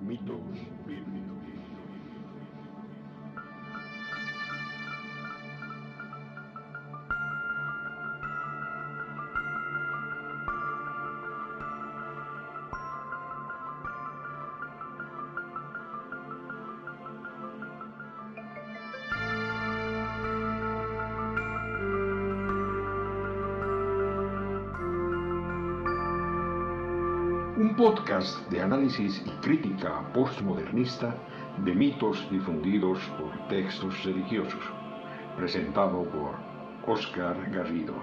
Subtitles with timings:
[0.00, 0.40] Mitos
[0.86, 1.77] bíblicos.
[27.78, 31.14] Podcast de análisis y crítica postmodernista
[31.64, 34.60] de mitos difundidos por textos religiosos,
[35.36, 36.34] presentado por
[36.92, 37.94] Oscar Garrido.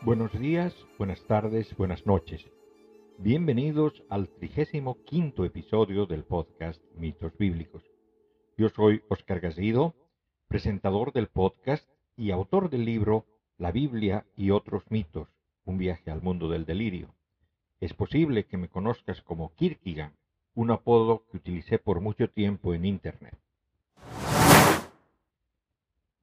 [0.00, 2.44] Buenos días, buenas tardes, buenas noches.
[3.18, 7.93] Bienvenidos al trigésimo quinto episodio del podcast Mitos Bíblicos.
[8.56, 9.96] Yo soy Oscar Garrido,
[10.46, 13.26] presentador del podcast y autor del libro
[13.58, 15.26] La Biblia y otros mitos,
[15.64, 17.12] un viaje al mundo del delirio.
[17.80, 20.12] Es posible que me conozcas como Kierkegaard,
[20.54, 23.36] un apodo que utilicé por mucho tiempo en Internet.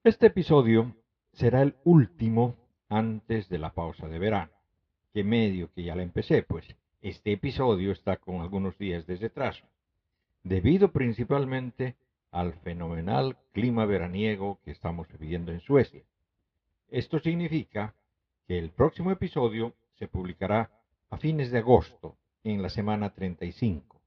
[0.06, 0.96] Este episodio
[1.34, 2.56] será el último
[2.88, 4.54] antes de la pausa de verano,
[5.14, 6.66] que medio que ya la empecé, pues
[7.02, 9.66] este episodio está con algunos días de retraso,
[10.44, 11.98] debido principalmente
[12.32, 16.04] al fenomenal clima veraniego que estamos viviendo en Suecia.
[16.90, 17.94] Esto significa
[18.48, 20.72] que el próximo episodio se publicará
[21.10, 24.02] a fines de agosto, en la semana 35.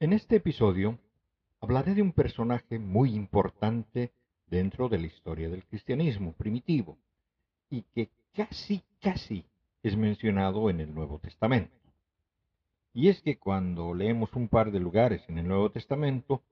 [0.00, 0.98] En este episodio
[1.60, 4.12] hablaré de un personaje muy importante
[4.46, 6.98] dentro de la historia del cristianismo primitivo
[7.70, 9.44] y que casi, casi
[9.82, 11.81] es mencionado en el Nuevo Testamento.
[12.94, 16.42] Y es que cuando leemos un par de lugares en el Nuevo Testamento,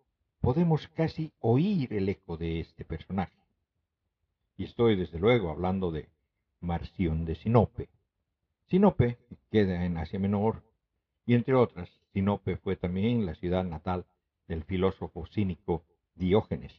[0.40, 3.36] podemos casi oír el eco de este personaje.
[4.56, 6.08] Y estoy desde luego hablando de
[6.60, 7.88] Marción de Sinope.
[8.68, 9.18] Sinope
[9.50, 10.62] queda en Asia Menor
[11.26, 14.06] y entre otras, Sinope fue también la ciudad natal
[14.48, 15.84] del filósofo cínico
[16.14, 16.72] Diógenes.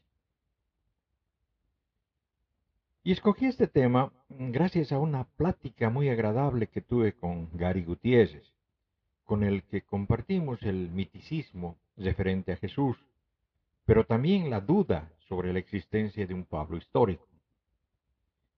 [3.03, 8.51] Y escogí este tema gracias a una plática muy agradable que tuve con Gary Gutiérrez,
[9.31, 12.97] con el que compartimos el miticismo referente a Jesús,
[13.85, 17.25] pero también la duda sobre la existencia de un Pablo histórico.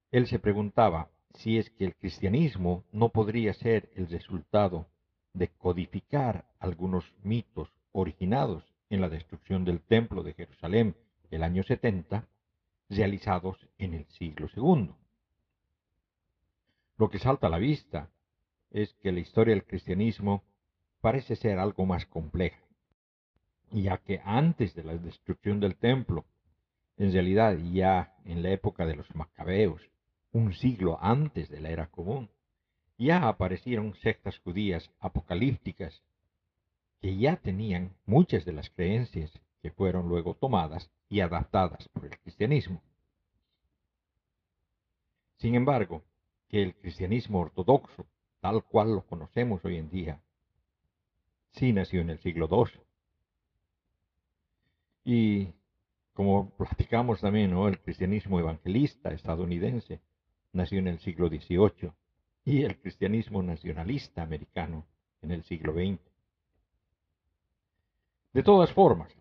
[0.10, 4.88] Él se preguntaba si es que el cristianismo no podría ser el resultado
[5.34, 10.96] de codificar algunos mitos originados en la destrucción del templo de Jerusalén
[11.30, 12.28] el año 70
[12.90, 14.90] realizados en el siglo II.
[16.98, 18.10] Lo que salta a la vista
[18.72, 20.42] es que la historia del cristianismo
[21.04, 22.64] parece ser algo más compleja,
[23.72, 26.24] ya que antes de la destrucción del templo,
[26.96, 29.82] en realidad ya en la época de los macabeos,
[30.32, 32.30] un siglo antes de la era común,
[32.98, 36.02] ya aparecieron sectas judías apocalípticas
[37.02, 39.30] que ya tenían muchas de las creencias
[39.62, 42.82] que fueron luego tomadas y adaptadas por el cristianismo.
[45.36, 46.02] Sin embargo,
[46.48, 48.06] que el cristianismo ortodoxo,
[48.40, 50.22] tal cual lo conocemos hoy en día,
[51.54, 52.82] sí nació en el siglo II.
[55.06, 55.54] Y
[56.14, 60.00] como platicamos también, el cristianismo evangelista estadounidense
[60.52, 61.92] nació en el siglo XVIII
[62.46, 64.86] y el cristianismo nacionalista americano
[65.22, 66.00] en el siglo XX.
[68.34, 69.12] De todas formas,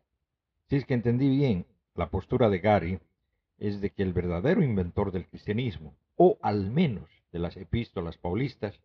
[0.69, 2.99] si es que entendí bien, la postura de Gary
[3.59, 8.81] es de que el verdadero inventor del cristianismo, o al menos de las epístolas paulistas,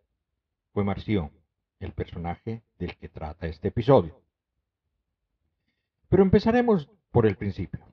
[0.74, 1.32] fue Marción,
[1.80, 4.20] el personaje del que trata este episodio.
[6.10, 7.86] Pero empezaremos por el principio.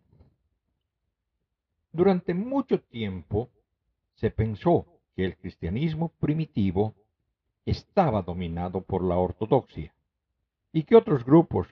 [1.92, 3.50] Durante mucho tiempo
[4.14, 6.94] se pensó que el cristianismo primitivo
[7.64, 9.94] estaba dominado por la ortodoxia
[10.72, 11.68] y que otros grupos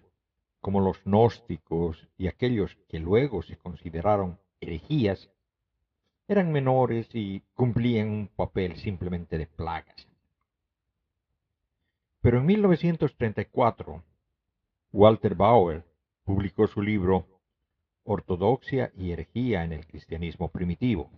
[0.63, 5.29] como los gnósticos y aquellos que luego se consideraron herejías,
[6.29, 10.09] eran menores y cumplían un papel simplemente de plagas.
[12.23, 14.03] Pero en 1934,
[14.93, 15.85] Walter Bauer
[16.25, 17.27] publicó su libro
[18.05, 21.11] Ortodoxia y herejía en el cristianismo primitivo.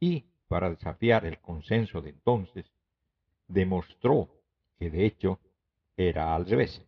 [0.00, 2.66] Y, para desafiar el consenso de entonces,
[3.46, 4.28] demostró
[4.78, 5.38] que de hecho
[5.96, 6.84] era al revés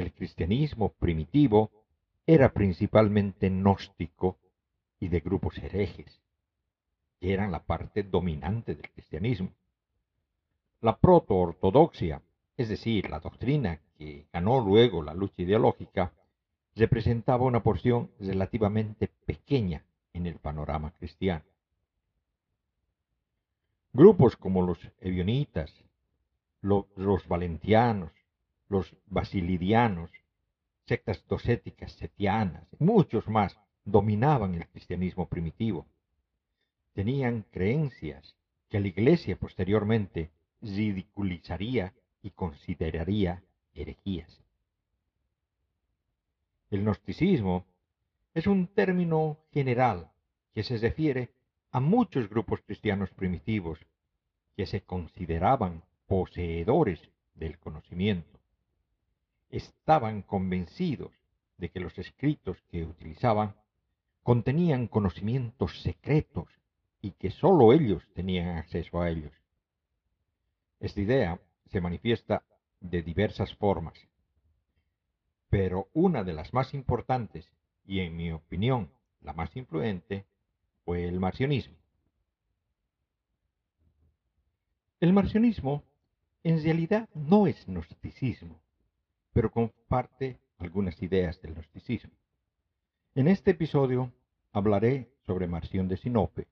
[0.00, 1.70] el cristianismo primitivo
[2.26, 4.38] era principalmente gnóstico
[5.00, 6.20] y de grupos herejes,
[7.18, 9.52] que eran la parte dominante del cristianismo.
[10.80, 12.22] La proto-ortodoxia,
[12.56, 16.12] es decir, la doctrina que ganó luego la lucha ideológica,
[16.74, 21.44] representaba una porción relativamente pequeña en el panorama cristiano.
[23.92, 25.72] Grupos como los evionitas,
[26.60, 28.12] los, valentianos,
[28.68, 30.10] los basilidianos,
[30.84, 35.86] sectas docéticas setianas, muchos más dominaban el cristianismo primitivo.
[36.92, 38.36] Tenían creencias
[38.68, 40.30] que la Iglesia posteriormente
[40.66, 43.42] ridiculizaría y consideraría
[43.74, 44.42] herejías.
[46.70, 47.64] El gnosticismo
[48.34, 50.10] es un término general
[50.52, 51.30] que se refiere
[51.70, 53.78] a muchos grupos cristianos primitivos
[54.56, 57.00] que se consideraban poseedores
[57.34, 58.40] del conocimiento.
[59.50, 61.12] Estaban convencidos
[61.58, 63.54] de que los escritos que utilizaban
[64.22, 66.48] contenían conocimientos secretos
[67.00, 69.32] y que sólo ellos tenían acceso a ellos.
[70.80, 72.42] Esta idea se manifiesta
[72.80, 73.98] de diversas formas,
[75.48, 77.50] pero una de las más importantes
[77.84, 78.90] y en mi opinión
[79.20, 80.26] la más influente
[80.84, 81.76] fue el marcionismo.
[85.00, 85.82] El marcionismo
[86.42, 88.60] en realidad no es gnosticismo,
[89.32, 92.12] pero comparte algunas ideas del gnosticismo.
[93.14, 94.12] En este episodio
[94.52, 96.46] hablaré sobre Marción de Sinope,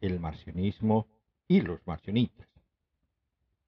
[0.00, 1.06] el marcionismo
[1.46, 2.55] y los marcionitas.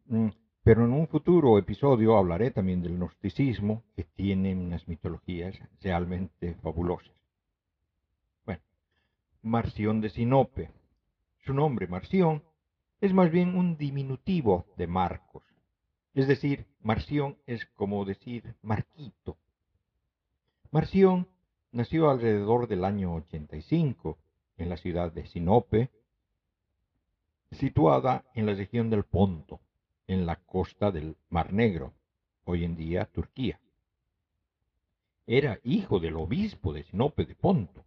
[0.08, 0.28] Mm,
[0.62, 7.14] pero en un futuro episodio hablaré también del gnosticismo, que tiene unas mitologías realmente fabulosas.
[8.46, 8.62] Bueno,
[9.42, 10.70] Marción de Sinope.
[11.44, 12.42] Su nombre, Marción,
[13.02, 15.42] es más bien un diminutivo de Marcos.
[16.14, 19.36] Es decir, Marción es como decir Marquito.
[20.70, 21.28] Marción
[21.70, 24.16] nació alrededor del año 85
[24.56, 25.90] en la ciudad de Sinope,
[27.50, 29.60] situada en la región del Ponto
[30.08, 31.92] en la costa del Mar Negro,
[32.44, 33.60] hoy en día Turquía.
[35.26, 37.84] Era hijo del obispo de Sinope de Ponto,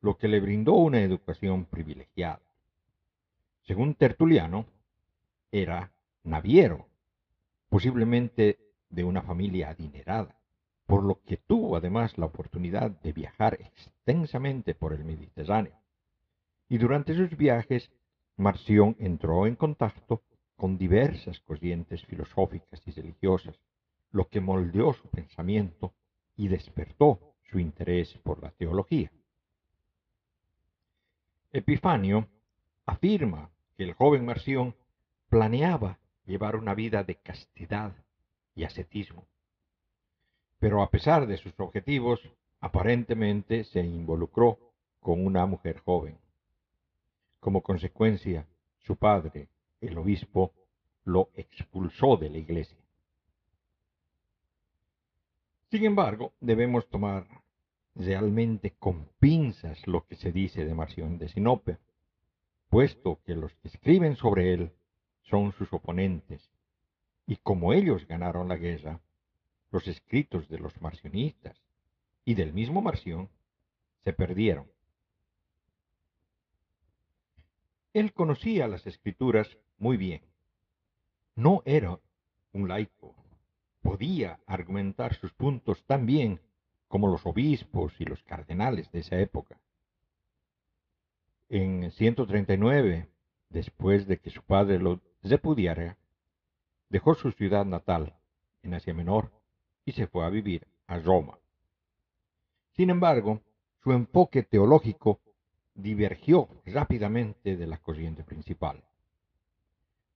[0.00, 2.40] lo que le brindó una educación privilegiada.
[3.62, 4.66] Según Tertuliano,
[5.50, 5.90] era
[6.22, 6.86] naviero,
[7.68, 10.38] posiblemente de una familia adinerada,
[10.86, 15.74] por lo que tuvo además la oportunidad de viajar extensamente por el Mediterráneo.
[16.68, 17.90] Y durante sus viajes,
[18.36, 20.22] Marción entró en contacto
[20.56, 23.58] con diversas corrientes filosóficas y religiosas,
[24.10, 25.92] lo que moldeó su pensamiento
[26.36, 29.10] y despertó su interés por la teología.
[31.52, 32.26] Epifanio
[32.86, 34.74] afirma que el joven Marción
[35.28, 37.94] planeaba llevar una vida de castidad
[38.54, 39.26] y ascetismo,
[40.58, 42.20] pero a pesar de sus objetivos,
[42.60, 44.58] aparentemente se involucró
[45.00, 46.18] con una mujer joven.
[47.40, 48.46] Como consecuencia,
[48.78, 49.48] su padre,
[49.86, 50.52] el obispo
[51.04, 52.78] lo expulsó de la iglesia.
[55.70, 57.26] Sin embargo, debemos tomar
[57.94, 61.78] realmente con pinzas lo que se dice de Marción de Sinope,
[62.68, 64.72] puesto que los que escriben sobre él
[65.22, 66.50] son sus oponentes,
[67.26, 69.00] y como ellos ganaron la guerra,
[69.70, 71.60] los escritos de los marcionistas
[72.24, 73.28] y del mismo Marción
[74.04, 74.70] se perdieron.
[77.92, 79.48] Él conocía las escrituras
[79.78, 80.22] muy bien.
[81.34, 81.98] No era
[82.52, 83.14] un laico.
[83.82, 86.40] Podía argumentar sus puntos tan bien
[86.88, 89.58] como los obispos y los cardenales de esa época.
[91.48, 93.08] En 139,
[93.50, 95.96] después de que su padre lo repudiara,
[96.88, 98.16] dejó su ciudad natal,
[98.62, 99.30] en Asia Menor,
[99.84, 101.38] y se fue a vivir a Roma.
[102.72, 103.42] Sin embargo,
[103.82, 105.20] su enfoque teológico
[105.74, 108.82] divergió rápidamente de la corriente principal.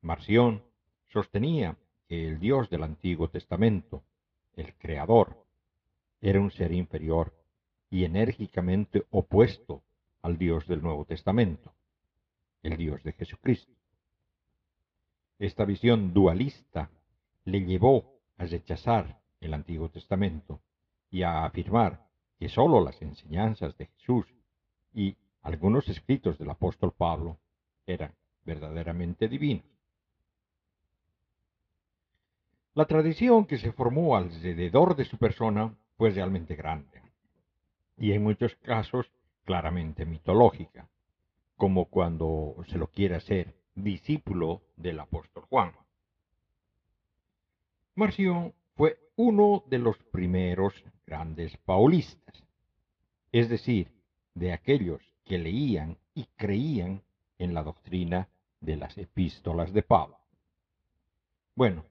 [0.02, 0.62] Marción
[1.08, 1.76] sostenía
[2.08, 4.02] que el Dios del Antiguo Testamento,
[4.54, 5.44] el Creador,
[6.20, 7.34] era un ser inferior
[7.90, 9.82] y enérgicamente opuesto
[10.22, 11.72] al Dios del Nuevo Testamento,
[12.62, 13.72] el Dios de Jesucristo.
[15.38, 16.90] Esta visión dualista
[17.44, 20.60] le llevó a rechazar el Antiguo Testamento
[21.10, 22.06] y a afirmar
[22.38, 24.26] que sólo las enseñanzas de Jesús
[24.94, 27.38] y algunos escritos del apóstol Pablo
[27.86, 28.14] eran
[28.44, 29.79] verdaderamente divinos.
[32.74, 37.02] La tradición que se formó alrededor de su persona fue realmente grande
[37.98, 39.10] y en muchos casos
[39.44, 40.88] claramente mitológica,
[41.56, 45.72] como cuando se lo quiere hacer discípulo del apóstol Juan.
[47.96, 50.72] Marción fue uno de los primeros
[51.06, 52.44] grandes paulistas,
[53.32, 53.90] es decir,
[54.34, 57.02] de aquellos que leían y creían
[57.38, 58.28] en la doctrina
[58.60, 60.18] de las epístolas de Pablo.
[61.54, 61.84] Bueno,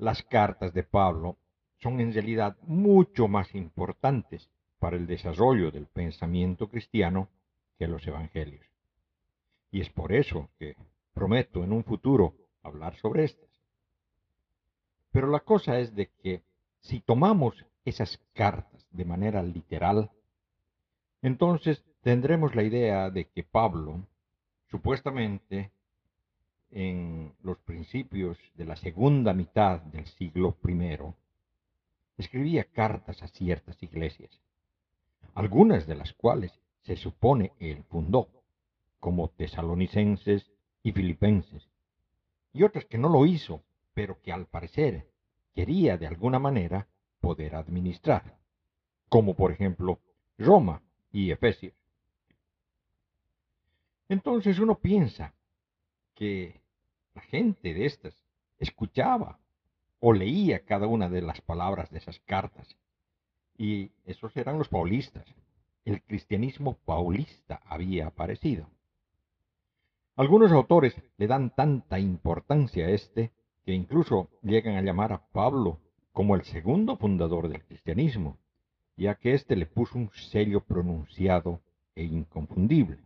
[0.00, 1.36] las cartas de Pablo
[1.78, 7.28] son en realidad mucho más importantes para el desarrollo del pensamiento cristiano
[7.78, 8.66] que los evangelios.
[9.70, 10.74] Y es por eso que
[11.12, 13.48] prometo en un futuro hablar sobre estas.
[15.12, 16.42] Pero la cosa es de que
[16.80, 20.10] si tomamos esas cartas de manera literal,
[21.20, 24.06] entonces tendremos la idea de que Pablo,
[24.70, 25.72] supuestamente
[26.70, 30.98] en los principios de la segunda mitad del siglo I,
[32.16, 34.30] escribía cartas a ciertas iglesias,
[35.34, 38.28] algunas de las cuales se supone él fundó,
[39.00, 40.46] como tesalonicenses
[40.82, 41.68] y filipenses,
[42.52, 43.62] y otras que no lo hizo,
[43.94, 45.08] pero que al parecer
[45.54, 46.86] quería de alguna manera
[47.20, 48.38] poder administrar,
[49.08, 49.98] como por ejemplo
[50.38, 51.74] Roma y Efesios.
[54.08, 55.34] Entonces uno piensa
[56.14, 56.59] que
[57.20, 58.14] gente de estas
[58.58, 59.38] escuchaba
[60.00, 62.76] o leía cada una de las palabras de esas cartas.
[63.56, 65.24] Y esos eran los paulistas.
[65.84, 68.66] El cristianismo paulista había aparecido.
[70.16, 73.32] Algunos autores le dan tanta importancia a este
[73.64, 75.78] que incluso llegan a llamar a Pablo
[76.12, 78.38] como el segundo fundador del cristianismo,
[78.96, 81.60] ya que éste le puso un sello pronunciado
[81.94, 82.98] e inconfundible.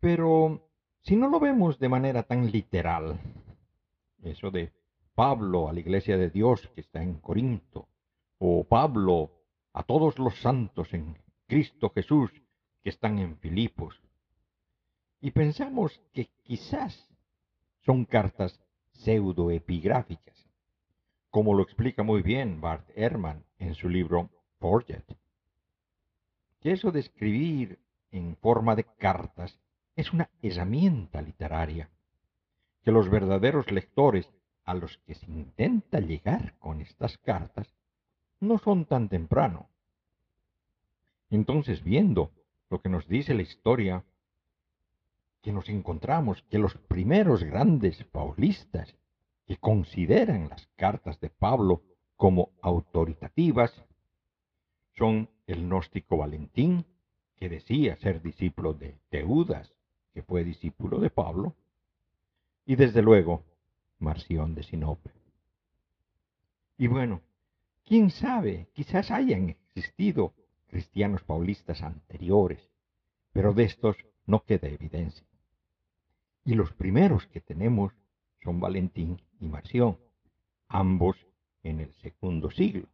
[0.00, 0.68] Pero
[1.04, 3.20] si no lo vemos de manera tan literal,
[4.22, 4.72] eso de
[5.14, 7.88] Pablo a la iglesia de Dios que está en Corinto,
[8.38, 9.30] o Pablo
[9.74, 12.30] a todos los santos en Cristo Jesús
[12.82, 14.00] que están en Filipos,
[15.20, 17.06] y pensamos que quizás
[17.84, 18.58] son cartas
[18.92, 20.48] pseudoepigráficas,
[21.28, 25.04] como lo explica muy bien Bart Ehrman en su libro Forget.
[26.60, 27.78] Que eso de escribir
[28.10, 29.58] en forma de cartas
[29.96, 31.90] es una herramienta literaria,
[32.82, 34.30] que los verdaderos lectores
[34.64, 37.74] a los que se intenta llegar con estas cartas
[38.40, 39.68] no son tan temprano.
[41.30, 42.30] Entonces, viendo
[42.70, 44.04] lo que nos dice la historia
[45.42, 48.96] que nos encontramos que los primeros grandes paulistas
[49.46, 51.82] que consideran las cartas de Pablo
[52.16, 53.84] como autoritativas
[54.96, 56.86] son el gnóstico Valentín,
[57.36, 59.73] que decía ser discípulo de Teudas,
[60.14, 61.54] que fue discípulo de Pablo,
[62.64, 63.42] y desde luego
[63.98, 65.10] Marción de Sinope.
[66.78, 67.20] Y bueno,
[67.84, 70.32] quién sabe, quizás hayan existido
[70.68, 72.70] cristianos paulistas anteriores,
[73.32, 75.26] pero de estos no queda evidencia.
[76.44, 77.92] Y los primeros que tenemos
[78.42, 79.98] son Valentín y Marción,
[80.68, 81.16] ambos
[81.62, 82.86] en el segundo siglo.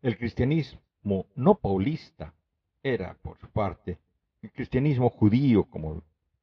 [0.00, 2.34] El cristianismo no paulista
[2.82, 3.98] era, por su parte,
[4.42, 6.02] el cristianismo judío como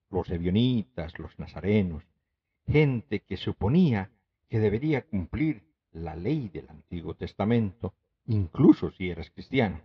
[0.10, 2.04] los ebionitas, los nazarenos,
[2.68, 4.12] gente que suponía
[4.50, 7.94] que debería cumplir la ley del Antiguo Testamento,
[8.28, 9.82] incluso si eras cristiano.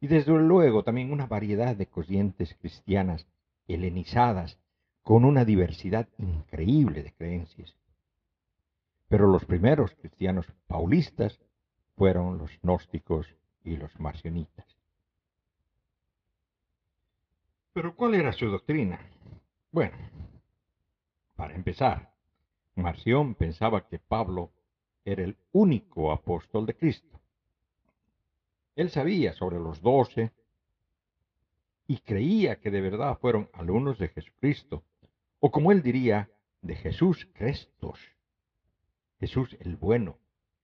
[0.00, 3.26] Y desde luego también una variedad de corrientes cristianas
[3.66, 4.58] helenizadas
[5.02, 7.74] con una diversidad increíble de creencias.
[9.08, 11.40] Pero los primeros cristianos paulistas
[11.96, 13.26] fueron los gnósticos
[13.64, 14.77] y los marcionitas.
[17.72, 19.00] Pero ¿cuál era su doctrina?
[19.70, 19.96] Bueno,
[21.36, 22.12] para empezar,
[22.74, 24.50] Marción pensaba que Pablo
[25.04, 27.20] era el único apóstol de Cristo.
[28.76, 30.32] Él sabía sobre los doce
[31.86, 34.84] y creía que de verdad fueron alumnos de Jesucristo,
[35.40, 36.30] o como él diría,
[36.62, 37.98] de Jesús Crestos,
[39.20, 40.18] Jesús el bueno,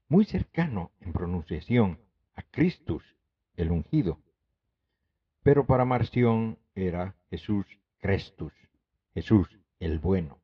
[0.08, 1.98] muy cercano en pronunciación
[2.34, 3.02] a Christus,
[3.56, 4.20] el ungido.
[5.42, 7.66] Pero para Marción era Jesús
[7.98, 8.52] Crestus,
[9.14, 10.38] Jesús el bueno.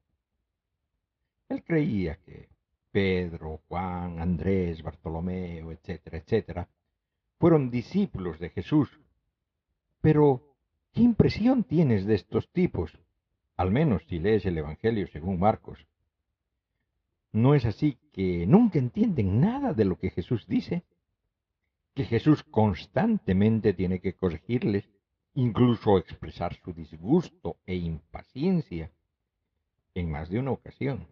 [1.49, 2.49] Él creía que
[2.91, 6.69] Pedro, Juan, Andrés, Bartolomeo, etcétera, etcétera,
[7.39, 9.01] fueron discípulos de Jesús,
[10.01, 10.51] pero
[10.93, 12.99] ¿Qué impresión tienes de estos tipos?
[13.57, 15.87] Al menos si lees el Evangelio según Marcos.
[17.33, 20.83] ¿No es así que nunca entienden nada de lo que Jesús dice?
[21.95, 24.89] Que Jesús constantemente tiene que corregirles,
[25.35, 28.91] incluso expresar su disgusto e impaciencia
[29.95, 31.07] en más de una ocasión.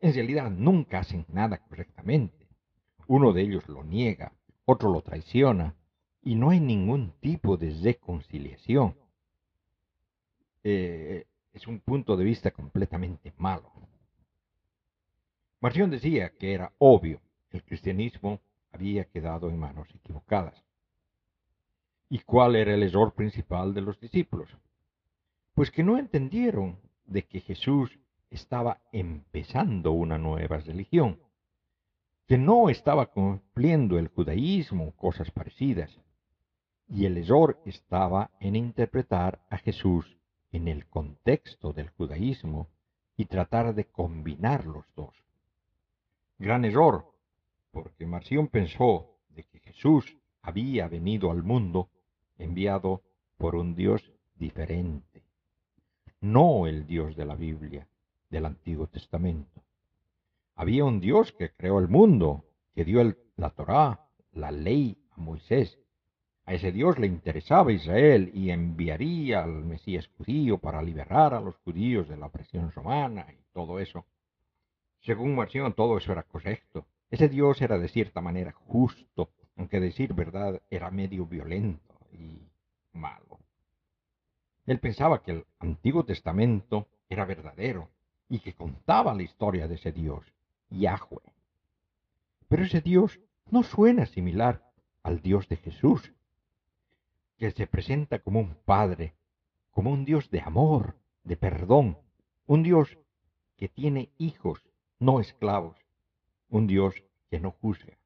[0.00, 2.48] En realidad nunca hacen nada correctamente.
[3.06, 4.32] Uno de ellos lo niega,
[4.64, 5.74] otro lo traiciona,
[6.22, 8.96] y no hay ningún tipo de reconciliación.
[10.64, 13.72] Eh, es un punto de vista completamente malo.
[15.60, 18.40] Marción decía que era obvio el cristianismo
[18.72, 20.65] había quedado en manos equivocadas.
[22.08, 24.48] ¿Y cuál era el error principal de los discípulos?
[25.54, 27.98] Pues que no entendieron de que Jesús
[28.30, 31.18] estaba empezando una nueva religión,
[32.26, 35.98] que no estaba cumpliendo el judaísmo, cosas parecidas.
[36.88, 40.16] Y el error estaba en interpretar a Jesús
[40.52, 42.68] en el contexto del judaísmo
[43.16, 45.14] y tratar de combinar los dos.
[46.38, 47.12] Gran error,
[47.72, 51.90] porque Marción pensó de que Jesús había venido al mundo
[52.38, 53.02] enviado
[53.36, 55.22] por un Dios diferente,
[56.20, 57.86] no el Dios de la Biblia,
[58.30, 59.62] del Antiguo Testamento.
[60.54, 63.02] Había un Dios que creó el mundo, que dio
[63.36, 65.78] la Torá, la ley a Moisés.
[66.44, 71.56] A ese Dios le interesaba Israel y enviaría al Mesías judío para liberar a los
[71.56, 74.06] judíos de la opresión romana y todo eso.
[75.00, 76.86] Según Marción, todo eso era correcto.
[77.10, 81.85] Ese Dios era de cierta manera justo, aunque decir verdad era medio violento
[82.18, 82.48] y
[82.92, 83.38] malo.
[84.66, 87.90] Él pensaba que el Antiguo Testamento era verdadero
[88.28, 90.24] y que contaba la historia de ese Dios.
[90.70, 91.32] Yahweh.
[92.48, 93.20] Pero ese Dios
[93.50, 94.62] no suena similar
[95.02, 96.12] al Dios de Jesús,
[97.38, 99.14] que se presenta como un Padre,
[99.70, 101.98] como un Dios de amor, de perdón,
[102.46, 102.98] un Dios
[103.56, 104.64] que tiene hijos,
[104.98, 105.76] no esclavos,
[106.48, 107.98] un Dios que no juzga.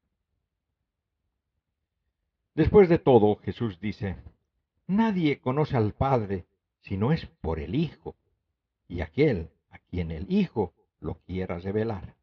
[2.61, 4.17] Después de todo, Jesús dice,
[4.85, 6.45] Nadie conoce al Padre
[6.81, 8.15] si no es por el Hijo,
[8.87, 12.13] y aquel a quien el Hijo lo quiera revelar.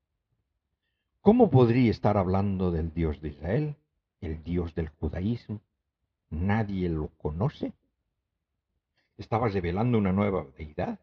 [1.23, 3.77] ¿Cómo podría estar hablando del Dios de Israel,
[4.21, 5.61] el Dios del judaísmo?
[6.31, 7.73] ¿Nadie lo conoce?
[9.17, 11.01] ¿Estaba revelando una nueva deidad?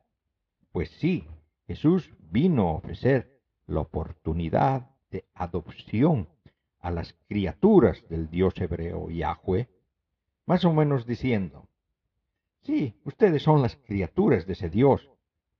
[0.71, 1.27] Pues sí,
[1.67, 6.29] Jesús vino a ofrecer la oportunidad de adopción
[6.85, 9.67] a las criaturas del Dios hebreo Yahweh,
[10.45, 11.67] más o menos diciendo,
[12.61, 15.09] sí, ustedes son las criaturas de ese Dios,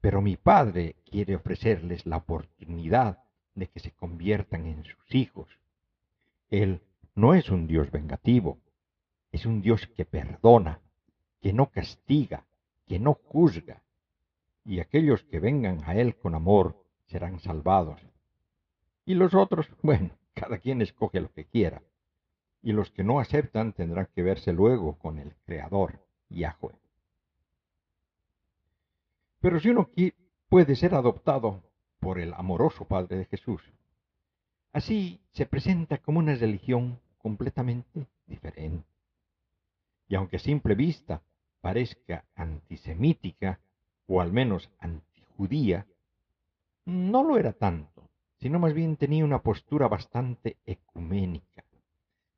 [0.02, 3.24] pero mi Padre quiere ofrecerles la oportunidad
[3.56, 5.50] de que se conviertan en sus hijos.
[6.52, 6.84] Él
[7.16, 8.60] no es un Dios vengativo,
[9.32, 10.80] es un Dios que perdona,
[11.42, 12.46] que no castiga,
[12.86, 13.82] que no juzga,
[14.64, 18.00] y aquellos que vengan a Él con amor serán salvados.
[19.06, 21.82] Y los otros, bueno, cada quien escoge lo que quiera,
[22.62, 26.76] y los que no aceptan tendrán que verse luego con el Creador, Yahweh.
[29.40, 29.90] Pero si uno
[30.50, 31.64] puede ser adoptado
[32.00, 33.62] por el amoroso Padre de Jesús.
[34.74, 38.88] Así se presenta como una religión completamente diferente.
[40.08, 41.24] Y aunque a simple vista
[41.62, 43.60] parezca antisemítica
[44.06, 45.88] o al menos antijudía,
[46.86, 48.05] no lo era tanto,
[48.46, 51.64] sino más bien tenía una postura bastante ecuménica.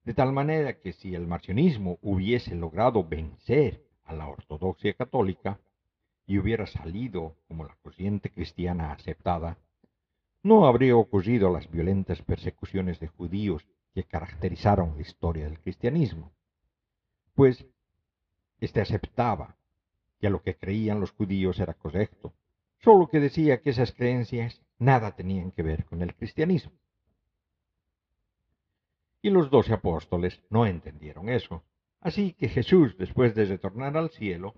[0.05, 5.59] De tal manera que si el marcionismo hubiese logrado vencer a la ortodoxia católica,
[6.25, 9.57] y hubiera salido como la corriente cristiana aceptada,
[10.43, 16.31] no habría ocurrido las violentas persecuciones de judíos que caracterizaron la historia del cristianismo,
[17.35, 17.65] pues
[18.61, 19.57] éste aceptaba
[20.21, 22.33] que lo que creían los judíos era correcto,
[22.77, 26.73] solo que decía que esas creencias nada tenían que ver con el cristianismo.
[29.21, 31.63] Y los doce apóstoles no entendieron eso,
[32.01, 34.55] así que Jesús, después de retornar al cielo,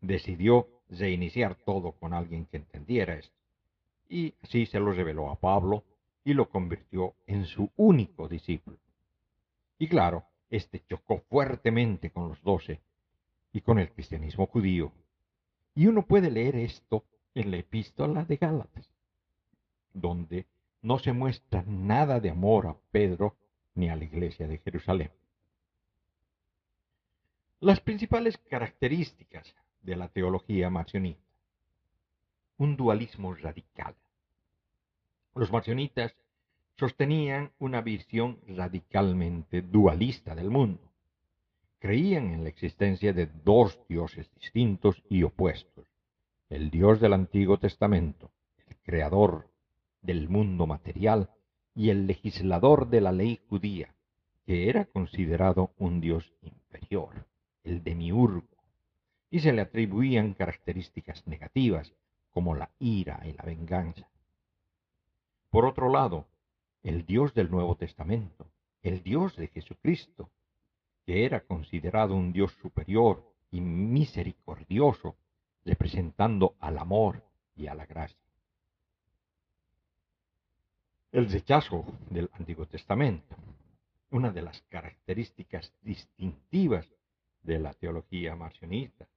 [0.00, 3.36] decidió reiniciar todo con alguien que entendiera esto.
[4.08, 5.84] Y así se lo reveló a Pablo
[6.24, 8.78] y lo convirtió en su único discípulo.
[9.78, 12.80] Y claro, este chocó fuertemente con los doce
[13.52, 14.92] y con el cristianismo judío.
[15.74, 18.90] Y uno puede leer esto en la epístola de Gálatas,
[20.00, 20.46] donde
[20.82, 23.36] no se muestra nada de amor a Pedro
[23.74, 25.10] ni a la iglesia de Jerusalén.
[27.60, 31.22] Las principales características de la teología marcionista.
[32.58, 33.94] Un dualismo radical.
[35.34, 36.14] Los marcionitas
[36.76, 40.92] sostenían una visión radicalmente dualista del mundo.
[41.78, 45.86] Creían en la existencia de dos dioses distintos y opuestos.
[46.48, 48.30] El Dios del Antiguo Testamento,
[48.66, 49.48] el creador
[50.06, 51.30] del mundo material,
[51.74, 53.94] y el legislador de la ley judía,
[54.46, 57.26] que era considerado un Dios inferior,
[57.64, 58.56] el demiurgo
[59.30, 61.92] y se le atribuían características negativas
[62.32, 64.08] como la ira y la venganza.
[65.50, 66.26] Por otro lado,
[66.82, 68.46] el Dios del Nuevo Testamento,
[68.82, 70.30] el Dios de Jesucristo,
[71.04, 75.16] que era considerado un Dios superior y misericordioso,
[75.64, 77.22] representando al amor
[77.56, 78.25] y a la gracia.
[81.16, 83.34] El rechazo del Antiguo Testamento,
[84.10, 86.86] una de las características distintivas
[87.42, 89.08] de la teología marcionista,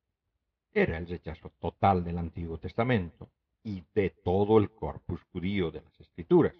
[0.71, 3.27] era el rechazo total del Antiguo Testamento
[3.65, 6.55] y de todo el corpus judío de las Escrituras.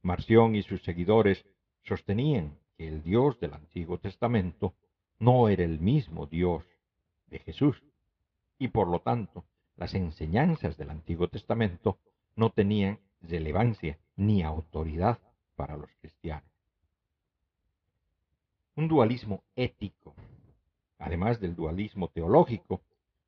[0.00, 1.44] Marción y sus seguidores
[1.82, 4.72] sostenían que el Dios del Antiguo Testamento
[5.18, 6.64] no era el mismo Dios
[7.26, 7.82] de Jesús,
[8.58, 9.44] y por lo tanto
[9.76, 11.98] las enseñanzas del Antiguo Testamento
[12.36, 15.18] no tenían relevancia ni autoridad
[15.56, 16.48] para los cristianos.
[18.76, 20.14] Un dualismo ético,
[20.98, 22.82] además del dualismo teológico,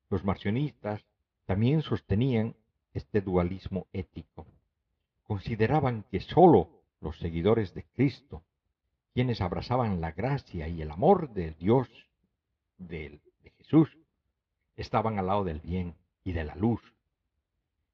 [0.09, 1.05] los marcionistas
[1.45, 2.55] también sostenían
[2.93, 4.45] este dualismo ético.
[5.23, 8.43] Consideraban que sólo los seguidores de Cristo,
[9.13, 11.87] quienes abrazaban la gracia y el amor de Dios,
[12.77, 13.97] de, de Jesús,
[14.75, 16.81] estaban al lado del bien y de la luz.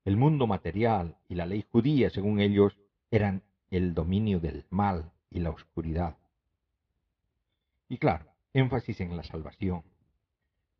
[0.05, 2.77] El mundo material y la ley judía, según ellos,
[3.09, 6.17] eran el dominio del mal y la oscuridad.
[7.87, 9.83] Y claro, énfasis en la salvación.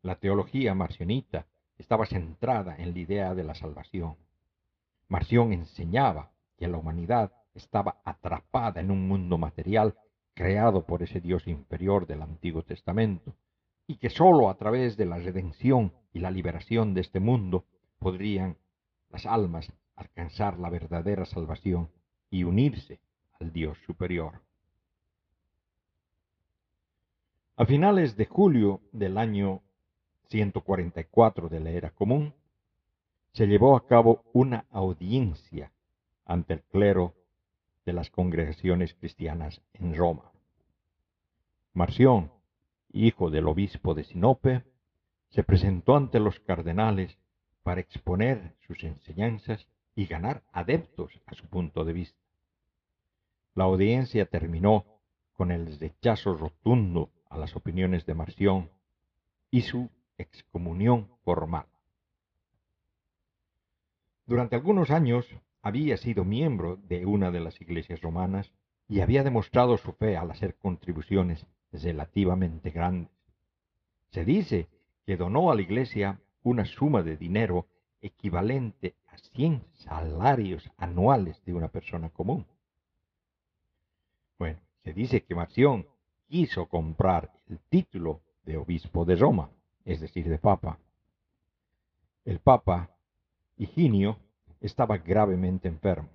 [0.02, 1.46] La teología marcionita
[1.78, 4.16] estaba centrada en la idea de la salvación.
[5.08, 9.94] Marción enseñaba que la humanidad estaba atrapada en un mundo material
[10.34, 13.34] creado por ese Dios inferior del Antiguo Testamento,
[13.86, 17.64] y que sólo a través de la redención y la liberación de este mundo
[17.98, 18.56] podrían
[19.14, 21.88] las almas alcanzar la verdadera salvación
[22.30, 22.98] y unirse
[23.38, 24.40] al Dios superior.
[27.56, 29.62] A finales de julio del año
[30.30, 32.34] 144 de la era común,
[33.30, 35.70] se llevó a cabo una audiencia
[36.24, 37.14] ante el clero
[37.86, 40.32] de las congregaciones cristianas en Roma.
[41.72, 42.32] Marción,
[42.90, 44.64] hijo del obispo de Sinope,
[45.28, 47.16] se presentó ante los cardenales
[47.64, 52.20] para exponer sus enseñanzas y ganar adeptos a su punto de vista.
[53.54, 54.84] La audiencia terminó
[55.32, 58.70] con el rechazo rotundo a las opiniones de Marción
[59.50, 61.66] y su excomunión formal.
[64.26, 65.26] Durante algunos años
[65.62, 68.52] había sido miembro de una de las iglesias romanas
[68.88, 73.12] y había demostrado su fe al hacer contribuciones relativamente grandes.
[74.10, 74.68] Se dice
[75.06, 77.66] que donó a la iglesia una suma de dinero
[78.00, 82.46] equivalente a 100 salarios anuales de una persona común.
[84.38, 85.86] Bueno, se dice que Marción
[86.28, 89.50] quiso comprar el título de obispo de Roma,
[89.84, 90.78] es decir, de papa.
[92.24, 92.90] El papa
[93.56, 94.18] Higinio
[94.60, 96.10] estaba gravemente enfermo.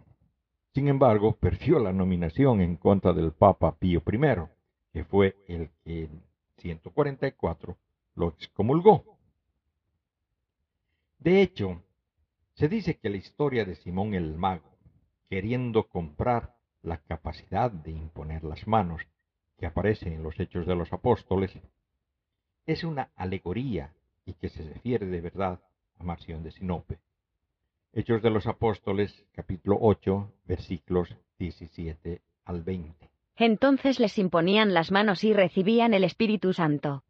[0.73, 4.19] Sin embargo, perdió la nominación en contra del papa Pío I,
[4.93, 6.21] que fue el que en
[6.57, 7.77] 144
[8.15, 9.18] lo excomulgó.
[11.19, 11.83] De hecho,
[12.53, 14.77] se dice que la historia de Simón el Mago,
[15.29, 19.01] queriendo comprar la capacidad de imponer las manos
[19.57, 21.51] que aparece en los Hechos de los Apóstoles,
[22.65, 23.93] es una alegoría
[24.25, 25.59] y que se refiere de verdad
[25.97, 26.99] a Marción de Sinope.
[27.91, 33.09] Hechos de los Apóstoles, capítulo 8, versículos 17 al 20.
[33.35, 37.03] Entonces les imponían las manos y recibían el Espíritu Santo.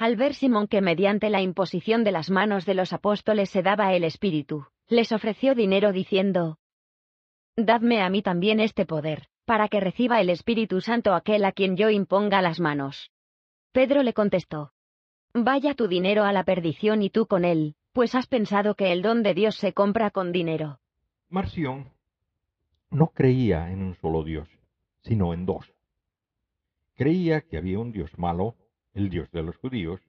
[0.00, 3.92] Al ver Simón que mediante la imposición de las manos de los apóstoles se daba
[3.92, 6.56] el Espíritu, les ofreció dinero diciendo,
[7.54, 11.76] Dadme a mí también este poder, para que reciba el Espíritu Santo aquel a quien
[11.76, 13.10] yo imponga las manos.
[13.72, 14.72] Pedro le contestó,
[15.34, 19.02] Vaya tu dinero a la perdición y tú con él, pues has pensado que el
[19.02, 20.80] don de Dios se compra con dinero.
[21.28, 21.92] Marción
[22.88, 24.48] no creía en un solo Dios
[25.02, 25.70] sino en dos.
[26.94, 28.56] Creía que había un Dios malo,
[28.94, 30.00] el Dios de los judíos,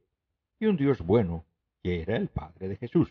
[0.59, 1.45] y un Dios bueno,
[1.81, 3.09] que era el Padre de Jesús.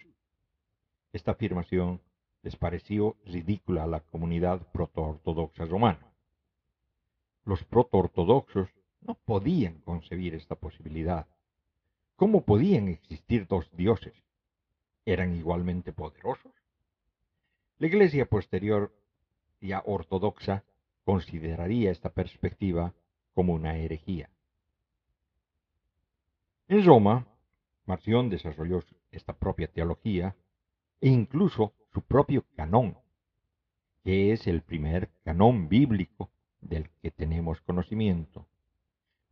[1.12, 2.00] Esta afirmación
[2.42, 6.12] les pareció ridícula a la comunidad protoortodoxa romana.
[7.44, 8.68] Los protoortodoxos
[9.00, 11.26] no podían concebir esta posibilidad.
[12.16, 14.14] ¿Cómo podían existir dos dioses?
[15.04, 16.52] ¿Eran igualmente poderosos?
[17.78, 18.92] La iglesia posterior
[19.60, 20.64] ya ortodoxa
[21.04, 22.94] consideraría esta perspectiva
[23.34, 24.30] como una herejía.
[26.70, 27.26] En Roma,
[27.84, 30.36] Marción desarrolló esta propia teología
[31.00, 32.96] e incluso su propio canón,
[34.04, 36.30] que es el primer canón bíblico
[36.60, 38.46] del que tenemos conocimiento.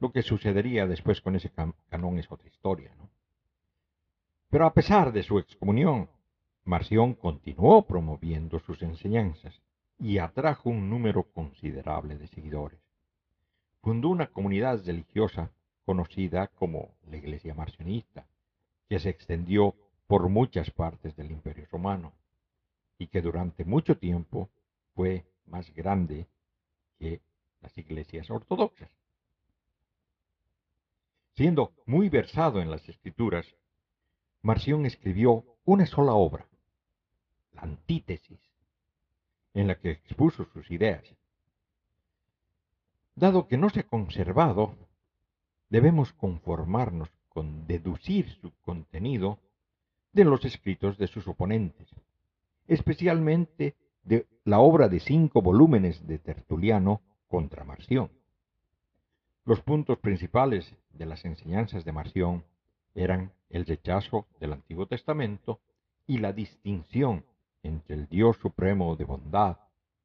[0.01, 1.53] Lo que sucedería después con ese
[1.89, 2.93] canón es otra historia.
[2.97, 3.09] ¿no?
[4.51, 6.11] Pero a pesar de su excomunión,
[6.65, 9.63] Marción continuó promoviendo sus enseñanzas
[9.97, 12.81] y atrajo un número considerable de seguidores.
[13.81, 15.53] Fundó una comunidad religiosa
[15.89, 18.27] conocida como la Iglesia Marcionista,
[18.91, 19.75] que se extendió
[20.07, 22.13] por muchas partes del Imperio Romano
[22.99, 24.51] y que durante mucho tiempo
[24.95, 26.27] fue más grande
[26.99, 27.23] que
[27.63, 28.91] las iglesias ortodoxas.
[31.37, 33.47] Siendo muy versado en las escrituras,
[34.43, 36.47] Marción escribió una sola obra,
[37.55, 38.43] la Antítesis,
[39.55, 41.03] en la que expuso sus ideas,
[43.15, 44.77] Dado que no se ha conservado,
[45.69, 49.39] debemos conformarnos con deducir su contenido
[50.13, 51.89] de los escritos de sus oponentes,
[52.67, 58.11] especialmente de la obra de cinco volúmenes de Tertuliano contra Marción.
[59.45, 62.45] Los puntos principales de las enseñanzas de Marción
[62.95, 65.61] eran el rechazo del Antiguo Testamento
[66.07, 67.25] y la distinción
[67.63, 69.59] entre el Dios supremo de bondad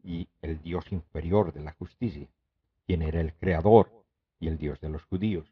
[0.03, 2.27] y el Dios inferior de la justicia,
[2.85, 4.02] quien era el creador
[4.43, 5.47] y el Dios de los judíos.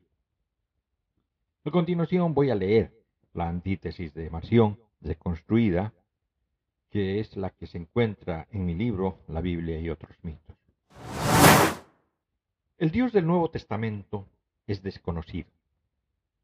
[1.64, 2.92] A continuación voy a leer
[3.34, 5.94] la antítesis de Marción reconstruida,
[6.90, 10.58] que es la que se encuentra en mi libro La Biblia y otros mitos.
[12.78, 14.28] El Dios del Nuevo Testamento
[14.68, 15.50] es desconocido.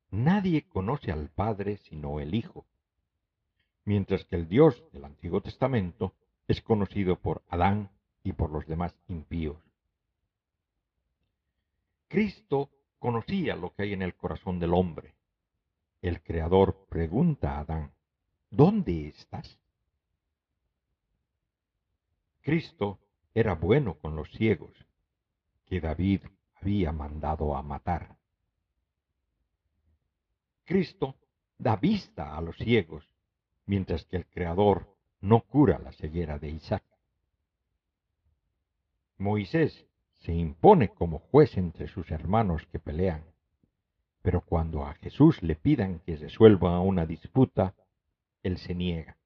[0.09, 2.65] Nadie conoce al Padre sino el Hijo,
[3.83, 6.13] mientras que el Dios del Antiguo Testamento
[6.47, 7.89] es conocido por Adán
[8.23, 9.66] y por los demás impíos.
[12.07, 15.15] Cristo conocía lo que hay en el corazón del hombre.
[16.01, 17.91] El Creador pregunta a Adán,
[18.49, 19.59] ¿dónde estás?
[22.41, 22.99] Cristo
[23.33, 24.73] era bueno con los ciegos,
[25.65, 26.21] que David
[26.55, 28.15] había mandado a matar.
[30.63, 31.15] Cristo
[31.57, 33.07] da vista a los ciegos,
[33.65, 36.83] mientras que el Creador no cura la ceguera de Isaac.
[39.17, 39.86] Moisés
[40.19, 43.23] se impone como juez entre sus hermanos que pelean,
[44.21, 47.75] pero cuando a Jesús le pidan que resuelva una disputa,
[48.43, 49.17] él se niega.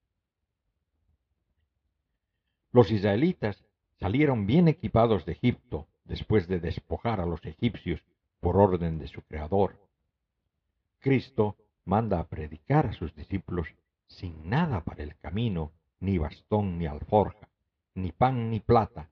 [2.72, 3.66] Los israelitas
[4.00, 8.04] salieron bien equipados de Egipto después de despojar a los egipcios
[8.40, 9.80] por orden de su Creador.
[11.00, 13.68] Cristo manda a predicar a sus discípulos
[14.08, 17.50] sin nada para el camino, ni bastón ni alforja,
[17.96, 19.10] ni pan ni plata,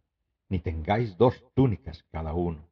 [0.50, 2.68] ni tengáis dos túnicas cada uno.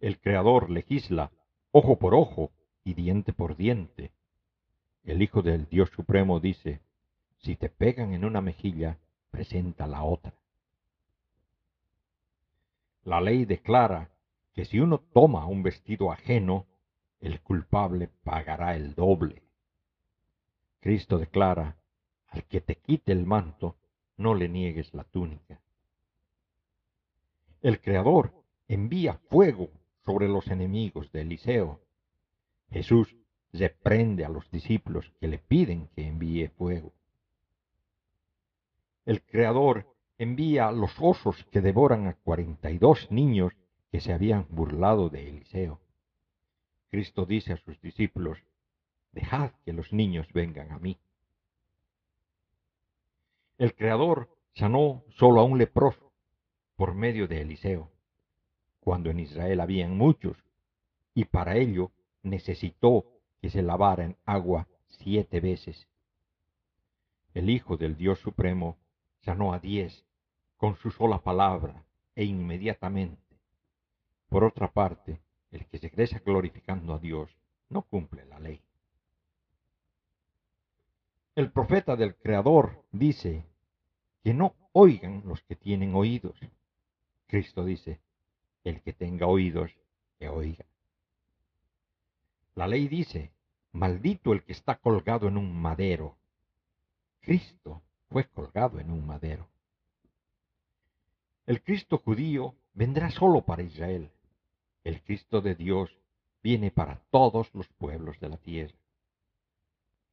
[0.00, 1.30] El Creador legisla
[1.70, 2.50] ojo por ojo
[2.82, 4.12] y diente por diente.
[5.04, 6.80] El Hijo del Dios Supremo dice,
[7.38, 8.98] si te pegan en una mejilla,
[9.30, 10.34] presenta la otra.
[13.04, 14.10] La ley declara
[14.54, 16.66] que si uno toma un vestido ajeno,
[17.20, 19.42] el culpable pagará el doble.
[20.80, 21.76] Cristo declara,
[22.28, 23.76] al que te quite el manto,
[24.16, 25.60] no le niegues la túnica.
[27.62, 28.32] El Creador
[28.68, 29.70] envía fuego
[30.04, 31.80] sobre los enemigos de Eliseo.
[32.70, 33.16] Jesús
[33.52, 36.92] reprende a los discípulos que le piden que envíe fuego
[39.04, 43.52] el Creador envía los osos que devoran a cuarenta y dos niños
[43.90, 45.80] que se habían burlado de Eliseo.
[46.90, 48.38] Cristo dice a sus discípulos,
[49.12, 50.98] dejad que los niños vengan a mí.
[53.56, 56.12] El Creador sanó solo a un leproso
[56.74, 57.92] por medio de Eliseo,
[58.80, 60.36] cuando en Israel habían muchos,
[61.14, 63.04] y para ello necesitó
[63.40, 65.86] que se lavara en agua siete veces.
[67.32, 68.76] El Hijo del Dios Supremo
[69.20, 70.04] sanó a diez
[70.56, 71.84] con su sola palabra
[72.16, 73.22] e inmediatamente.
[74.28, 75.20] Por otra parte,
[75.52, 77.36] el que se crece glorificando a Dios
[77.68, 78.60] no cumple la ley.
[81.36, 83.44] El profeta del Creador dice
[84.22, 86.38] que no oigan los que tienen oídos.
[87.26, 88.00] Cristo dice,
[88.62, 89.76] el que tenga oídos,
[90.20, 90.64] que oiga.
[92.54, 93.32] La ley dice,
[93.72, 96.16] maldito el que está colgado en un madero.
[97.20, 99.48] Cristo fue colgado en un madero.
[101.46, 104.12] El Cristo judío vendrá solo para Israel.
[104.84, 105.98] El Cristo de Dios
[106.44, 108.76] viene para todos los pueblos de la tierra.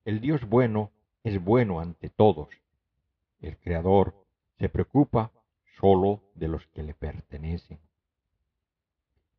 [0.03, 0.89] El Dios bueno
[1.23, 2.49] es bueno ante todos.
[3.39, 4.15] El Creador
[4.57, 5.31] se preocupa
[5.79, 7.79] solo de los que le pertenecen.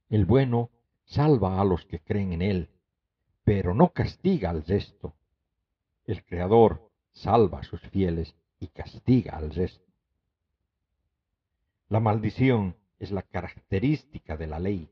[0.08, 0.70] El bueno
[1.04, 2.70] salva a los que creen en Él,
[3.44, 5.14] pero no castiga al resto.
[6.04, 9.84] El Creador salva a sus fieles y castiga al resto.
[11.88, 14.88] La maldición es la característica de la ley,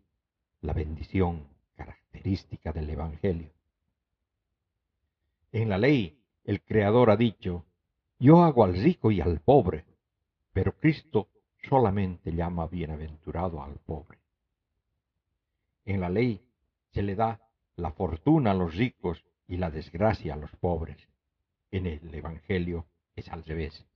[0.60, 3.52] la bendición característica del Evangelio.
[5.52, 7.64] En la ley, el Creador ha dicho,
[8.18, 9.84] yo hago al rico y al pobre,
[10.52, 11.28] pero Cristo
[11.62, 14.18] solamente llama bienaventurado al pobre.
[15.84, 16.40] En la ley
[16.90, 17.40] se le da
[17.76, 21.08] la fortuna a los ricos y la desgracia a los pobres.
[21.70, 23.86] En el Evangelio es al revés.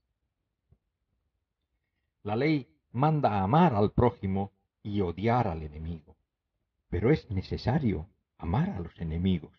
[2.23, 6.15] La ley manda amar al prójimo y odiar al enemigo,
[6.89, 9.53] pero es necesario amar a los enemigos.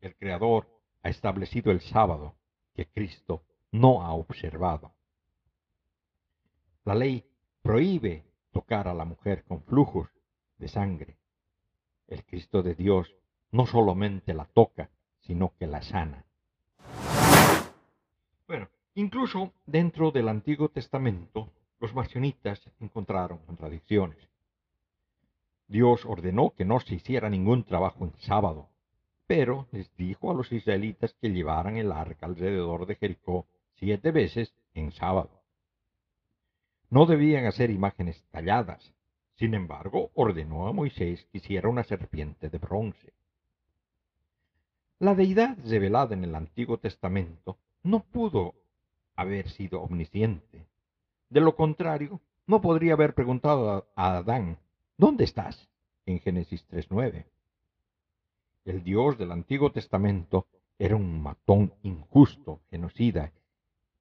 [0.00, 0.73] El Creador
[1.04, 2.34] ha establecido el sábado
[2.74, 4.94] que Cristo no ha observado.
[6.84, 7.24] La ley
[7.62, 10.08] prohíbe tocar a la mujer con flujos
[10.58, 11.18] de sangre.
[12.08, 13.14] El Cristo de Dios
[13.52, 14.90] no solamente la toca,
[15.20, 16.24] sino que la sana.
[18.48, 24.18] Bueno, incluso dentro del Antiguo Testamento, los marcionitas encontraron contradicciones.
[25.68, 28.68] Dios ordenó que no se hiciera ningún trabajo en sábado,
[29.26, 34.54] pero les dijo a los israelitas que llevaran el arca alrededor de Jericó siete veces
[34.74, 35.42] en sábado.
[36.90, 38.92] No debían hacer imágenes talladas,
[39.36, 43.12] sin embargo ordenó a Moisés que hiciera una serpiente de bronce.
[44.98, 48.54] La deidad revelada en el Antiguo Testamento no pudo
[49.16, 50.66] haber sido omnisciente.
[51.30, 54.58] De lo contrario, no podría haber preguntado a Adán,
[54.96, 55.68] ¿dónde estás?
[56.06, 57.24] en Génesis 3.9.
[58.64, 60.46] El Dios del Antiguo Testamento
[60.78, 63.32] era un matón injusto, genocida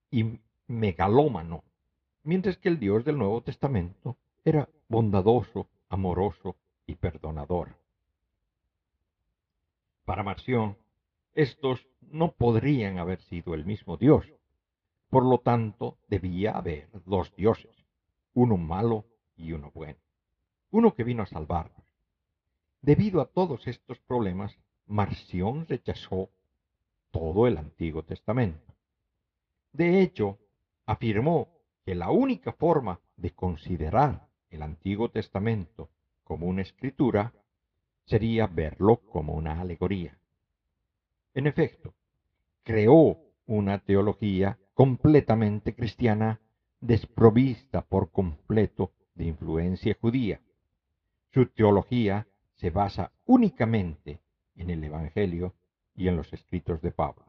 [0.09, 1.63] y megalómano,
[2.23, 7.75] mientras que el Dios del Nuevo Testamento era bondadoso, amoroso y perdonador.
[10.05, 10.77] Para Marción,
[11.33, 14.25] estos no podrían haber sido el mismo Dios.
[15.09, 17.85] Por lo tanto, debía haber dos dioses,
[18.33, 19.99] uno malo y uno bueno,
[20.71, 21.82] uno que vino a salvarnos.
[22.83, 26.29] Debido a todos estos problemas, Marción rechazó
[27.11, 28.75] todo el Antiguo Testamento.
[29.71, 30.37] De hecho,
[30.85, 31.47] afirmó
[31.85, 35.91] que la única forma de considerar el Antiguo Testamento
[36.25, 37.33] como una escritura
[38.03, 40.19] sería verlo como una alegoría.
[41.33, 41.93] En efecto,
[42.63, 46.41] creó una teología completamente cristiana
[46.81, 50.41] desprovista por completo de influencia judía.
[51.31, 54.19] Su teología se basa únicamente
[54.55, 55.53] en el Evangelio
[55.95, 57.25] y en los escritos de Pablo.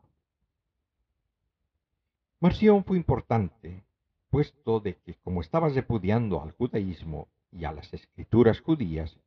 [2.41, 3.85] Marción fue importante,
[4.31, 9.19] puesto de que como estaba repudiando al judaísmo y a las escrituras judías,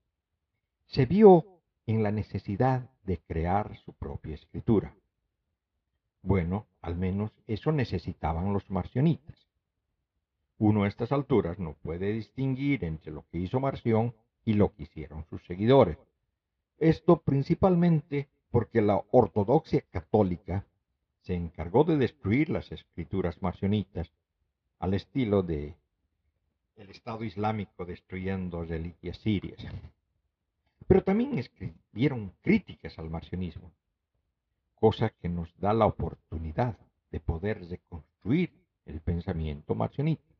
[0.86, 1.46] se vio
[1.86, 4.96] en la necesidad de crear su propia escritura.
[6.22, 9.48] Bueno, al menos eso necesitaban los marcionitas.
[10.58, 14.14] Uno a estas alturas no puede distinguir entre lo que hizo Marción
[14.48, 15.98] y lo que hicieron sus seguidores.
[16.78, 20.66] Esto principalmente porque la ortodoxia católica
[21.24, 24.10] se encargó de destruir las escrituras marcionitas
[24.80, 25.76] al estilo de
[26.78, 29.62] el Estado Islámico destruyendo reliquias sirias.
[30.88, 33.74] Pero también escribieron críticas al marcionismo,
[34.76, 36.78] cosa que nos da la oportunidad
[37.12, 38.54] de poder reconstruir
[38.86, 40.34] el pensamiento marcionista.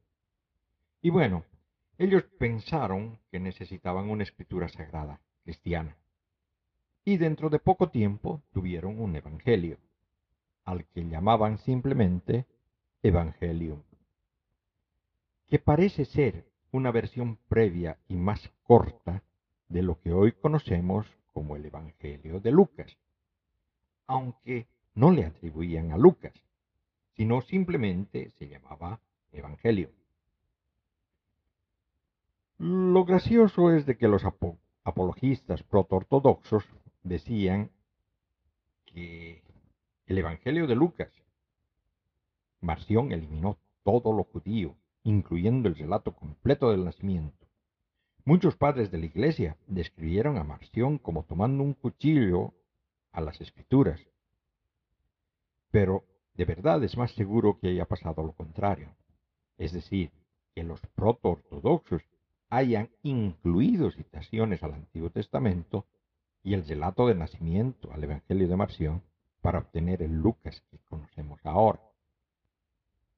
[1.02, 1.44] Y bueno,
[1.98, 5.98] ellos pensaron que necesitaban una escritura sagrada, cristiana.
[7.04, 9.78] Y dentro de poco tiempo tuvieron un evangelio,
[10.66, 12.46] al que llamaban simplemente
[13.02, 13.82] Evangelium,
[15.48, 19.24] que parece ser una versión previa y más corta
[19.70, 22.98] de lo que hoy conocemos como el Evangelio de Lucas,
[24.08, 26.34] aunque no le atribuían a Lucas,
[27.16, 29.00] sino simplemente se llamaba
[29.32, 29.92] Evangelio.
[32.60, 34.24] Lo gracioso es de que los
[34.84, 36.66] apologistas protoortodoxos
[37.04, 37.72] decían
[38.86, 39.44] que
[40.08, 41.12] el Evangelio de Lucas,
[42.60, 47.46] Marción eliminó todo lo judío, incluyendo el relato completo del nacimiento.
[48.26, 52.56] Muchos padres de la iglesia describieron a Marción como tomando un cuchillo
[53.12, 54.02] a las escrituras.
[55.70, 58.96] Pero de verdad es más seguro que haya pasado lo contrario.
[59.58, 60.12] Es decir,
[60.56, 62.02] que los proto-ortodoxos
[62.50, 65.86] hayan incluido citaciones al Antiguo Testamento
[66.44, 69.04] y el relato de nacimiento al Evangelio de Marción
[69.42, 71.82] para obtener el Lucas que conocemos ahora.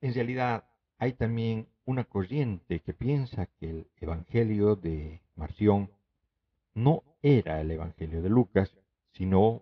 [0.02, 0.66] En realidad,
[0.98, 5.92] hay también una corriente que piensa que el Evangelio de Marción
[6.74, 8.76] no era el Evangelio de Lucas,
[9.14, 9.62] sino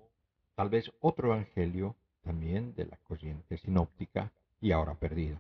[0.55, 5.39] tal vez otro Evangelio también de la corriente sinóptica y ahora perdido.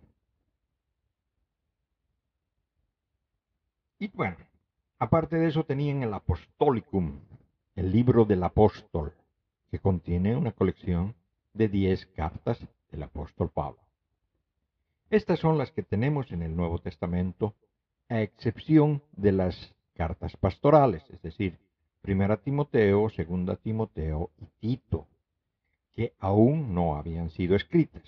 [3.99, 4.37] Y bueno,
[4.99, 7.19] aparte de eso tenían el Apostolicum,
[7.75, 9.13] el libro del apóstol,
[9.71, 11.15] que contiene una colección
[11.53, 12.59] de diez cartas
[12.91, 13.79] del apóstol Pablo.
[15.09, 17.55] Estas son las que tenemos en el Nuevo Testamento,
[18.09, 21.57] a excepción de las cartas pastorales, es decir,
[22.01, 25.07] Primera Timoteo, Segunda Timoteo y Tito,
[25.93, 28.03] que aún no habían sido escritas.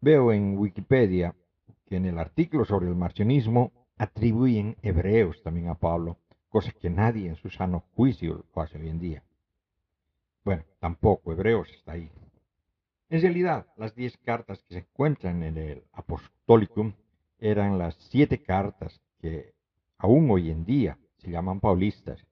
[0.00, 1.34] Veo en Wikipedia
[1.86, 6.18] que en el artículo sobre el marcionismo atribuyen hebreos también a Pablo,
[6.48, 9.22] cosa que nadie en su sano juicio lo hace hoy en día.
[10.44, 12.10] Bueno, tampoco Hebreos está ahí.
[13.08, 16.92] En realidad, las diez cartas que se encuentran en el Apostolicum
[17.38, 19.54] eran las siete cartas que
[19.98, 22.26] aún hoy en día se llaman paulistas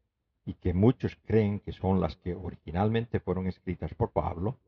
[0.44, 4.58] y que muchos creen que son las que originalmente fueron escritas por Pablo,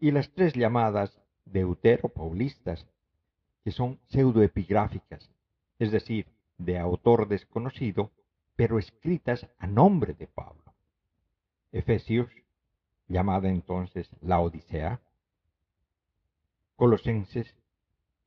[0.00, 2.86] y las tres llamadas deutero-paulistas,
[3.62, 5.30] que son pseudoepigráficas,
[5.82, 6.26] es decir,
[6.58, 8.12] de autor desconocido,
[8.54, 10.74] pero escritas a nombre de Pablo.
[11.72, 12.30] Efesios,
[13.08, 15.00] llamada entonces la Odisea,
[16.76, 17.56] Colosenses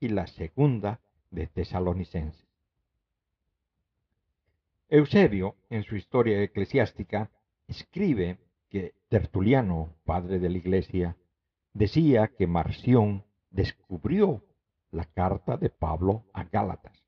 [0.01, 0.99] y la segunda
[1.31, 2.45] de Tesalonicenses.
[4.89, 7.31] Eusebio, en su historia eclesiástica,
[7.69, 8.37] escribe
[8.69, 11.15] que Tertuliano, padre de la Iglesia,
[11.73, 14.43] decía que Marción descubrió
[14.91, 17.04] la carta de Pablo a Gálatas.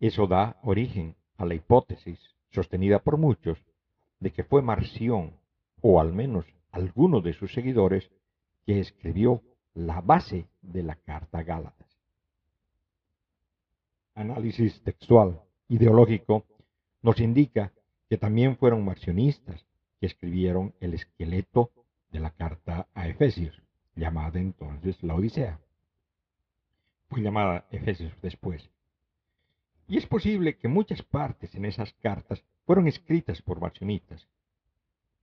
[0.00, 2.18] Eso da origen a la hipótesis,
[2.50, 3.58] sostenida por muchos,
[4.20, 5.32] de que fue Marción,
[5.80, 8.10] o al menos alguno de sus seguidores,
[8.64, 9.42] que escribió
[9.74, 11.88] la base de la carta a Gálatas.
[14.14, 16.44] Análisis textual ideológico
[17.02, 17.72] nos indica
[18.08, 19.64] que también fueron marcionistas
[20.00, 21.70] que escribieron el esqueleto
[22.10, 23.60] de la carta a Efesios,
[23.94, 25.60] llamada entonces la Odisea.
[27.08, 28.68] Fue llamada Efesios después.
[29.88, 34.28] Y es posible que muchas partes en esas cartas fueron escritas por marcionistas.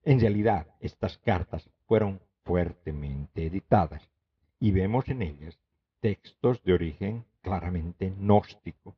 [0.04, 4.10] En realidad, estas cartas fueron fuertemente editadas
[4.60, 5.60] y vemos en ellas
[6.00, 8.96] textos de origen claramente gnóstico.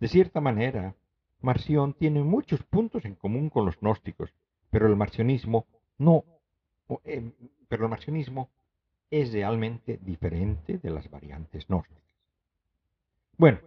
[0.00, 0.96] De cierta manera,
[1.40, 4.32] Marción tiene muchos puntos en común con los gnósticos,
[4.70, 5.66] pero el marcionismo
[5.98, 6.24] no,
[7.04, 7.30] eh,
[7.68, 8.48] pero el marcionismo
[9.10, 12.02] es realmente diferente de las variantes gnósticas.
[13.36, 13.58] Bueno,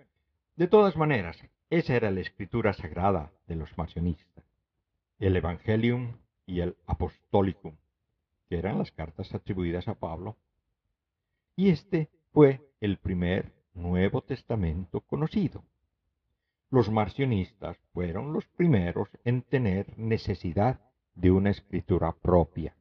[0.58, 1.38] de todas maneras,
[1.70, 4.44] esa era la escritura sagrada de los marcionistas,
[5.20, 7.76] el Evangelium y el Apostolicum,
[8.50, 10.36] que eran las cartas atribuidas a Pablo
[11.56, 15.64] y este fue el primer Nuevo Testamento conocido.
[16.72, 20.82] Los marcionistas fueron los primeros en tener necesidad
[21.14, 22.76] de una escritura propia.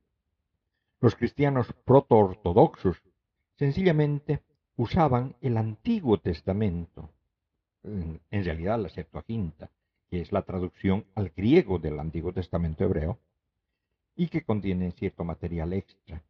[1.01, 3.03] Los cristianos proto-ortodoxos
[3.57, 4.43] sencillamente
[4.77, 7.11] usaban el Antiguo Testamento,
[7.87, 9.71] en realidad la Septuaginta,
[10.11, 13.19] que es la traducción al griego del Antiguo Testamento hebreo,
[14.17, 16.23] y que contiene cierto material extra,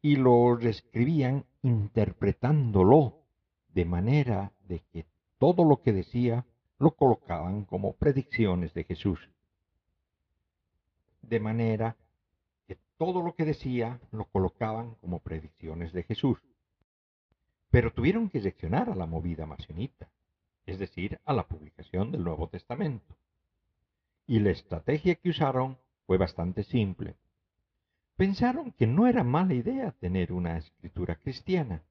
[0.00, 3.22] y lo escribían interpretándolo
[3.68, 5.06] de manera de que
[5.38, 6.44] todo lo que decía
[6.78, 9.20] lo colocaban como predicciones de Jesús.
[11.22, 11.96] De manera
[12.66, 16.38] que todo lo que decía lo colocaban como predicciones de Jesús.
[17.70, 20.08] Pero tuvieron que reaccionar a la movida masionita,
[20.66, 23.16] es decir, a la publicación del Nuevo Testamento.
[24.26, 27.16] Y la estrategia que usaron fue bastante simple
[28.16, 31.82] pensaron que no era mala idea tener una escritura cristiana,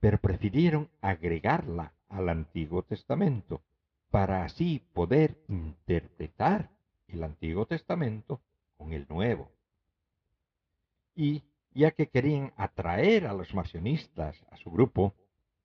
[0.00, 3.62] pero prefirieron agregarla al Antiguo Testamento
[4.10, 6.70] para así poder interpretar
[7.08, 8.40] el Antiguo Testamento
[8.76, 9.50] con el Nuevo.
[11.14, 15.14] Y ya que querían atraer a los masionistas a su grupo,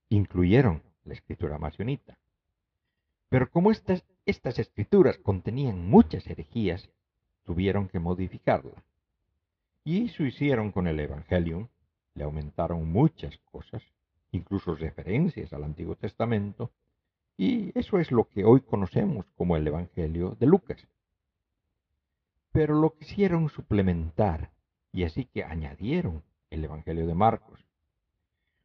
[0.10, 2.18] incluyeron la escritura masionita.
[3.30, 6.90] Pero como estas, estas escrituras contenían muchas herejías,
[7.44, 8.84] tuvieron que modificarla.
[9.84, 11.68] Y eso hicieron con el Evangelium.
[12.14, 13.82] Le aumentaron muchas cosas,
[14.32, 16.72] incluso referencias al Antiguo Testamento.
[17.38, 20.86] Y eso es lo que hoy conocemos como el Evangelio de Lucas.
[22.52, 24.52] Pero lo quisieron suplementar
[24.92, 27.66] y así que añadieron el Evangelio de Marcos.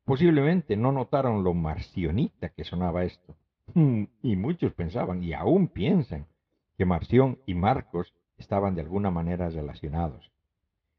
[0.06, 3.34] Posiblemente no notaron lo marcionita que sonaba esto.
[3.74, 6.26] Y muchos pensaban, y aún piensan,
[6.78, 10.30] que Marción y Marcos estaban de alguna manera relacionados.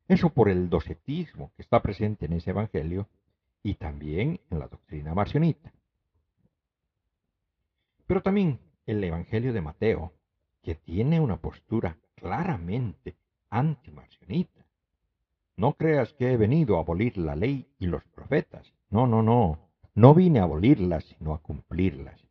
[0.09, 3.07] Eso por el docetismo que está presente en ese Evangelio
[3.63, 5.71] y también en la doctrina marcionita.
[8.07, 10.11] Pero también el Evangelio de Mateo,
[10.61, 13.15] que tiene una postura claramente
[13.49, 14.65] antimarcionita.
[15.57, 18.71] No creas que he venido a abolir la ley y los profetas.
[18.91, 19.57] No, no, no.
[19.95, 22.21] No vine a abolirlas, sino a cumplirlas.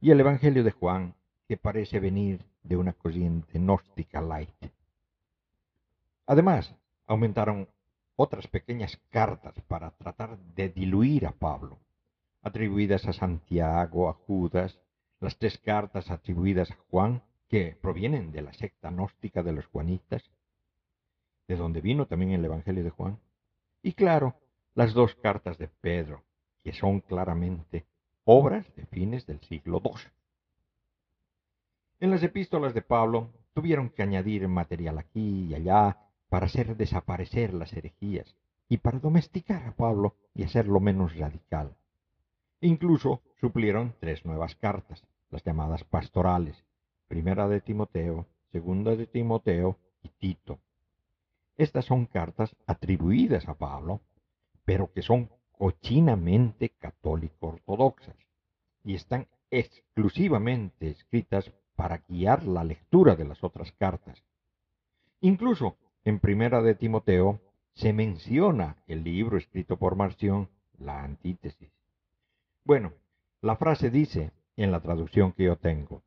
[0.00, 1.14] Y el Evangelio de Juan,
[1.46, 4.48] que parece venir de una corriente gnóstica light.
[6.26, 6.74] Además,
[7.06, 7.68] aumentaron
[8.16, 11.78] otras pequeñas cartas para tratar de diluir a Pablo,
[12.40, 14.80] atribuidas a Santiago, a Judas,
[15.20, 20.30] las tres cartas atribuidas a Juan, que provienen de la secta gnóstica de los juanitas,
[21.48, 23.18] de donde vino también el Evangelio de Juan,
[23.82, 24.34] y claro,
[24.74, 26.24] las dos cartas de Pedro,
[26.62, 27.86] que son claramente
[28.24, 29.92] obras de fines del siglo II.
[32.00, 35.96] En las epístolas de Pablo tuvieron que añadir material aquí y allá
[36.28, 38.36] para hacer desaparecer las herejías
[38.68, 41.76] y para domesticar a Pablo y hacerlo menos radical.
[42.60, 46.64] Incluso suplieron tres nuevas cartas, las llamadas pastorales,
[47.08, 50.58] primera de Timoteo, segunda de Timoteo y Tito.
[51.56, 54.02] Estas son cartas atribuidas a Pablo,
[54.64, 58.16] pero que son cochinamente católico-ortodoxas
[58.84, 64.22] y están exclusivamente escritas para guiar la lectura de las otras cartas.
[65.20, 67.40] Incluso en Primera de Timoteo
[67.74, 70.48] se menciona el libro escrito por Marción,
[70.78, 71.70] la antítesis.
[72.64, 72.92] Bueno,
[73.40, 76.02] la frase dice en la traducción que yo tengo,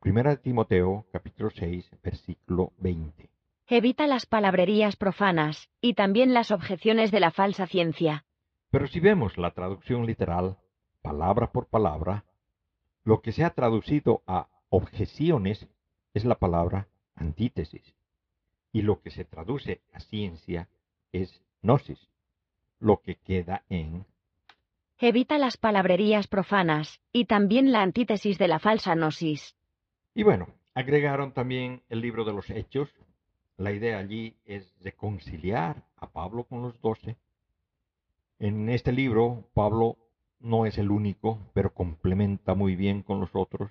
[0.00, 3.31] Primera de Timoteo, capítulo 6, versículo 20.
[3.68, 8.24] Evita las palabrerías profanas y también las objeciones de la falsa ciencia.
[8.70, 10.58] Pero si vemos la traducción literal,
[11.02, 12.24] palabra por palabra,
[13.04, 15.68] lo que se ha traducido a objeciones
[16.14, 17.94] es la palabra antítesis.
[18.72, 20.68] Y lo que se traduce a ciencia
[21.12, 22.08] es gnosis,
[22.78, 24.06] lo que queda en...
[24.98, 29.56] Evita las palabrerías profanas y también la antítesis de la falsa gnosis.
[30.14, 32.88] Y bueno, agregaron también el libro de los Hechos.
[33.56, 37.16] La idea allí es reconciliar a Pablo con los doce.
[38.38, 39.96] En este libro, Pablo
[40.40, 43.70] no es el único, pero complementa muy bien con los otros.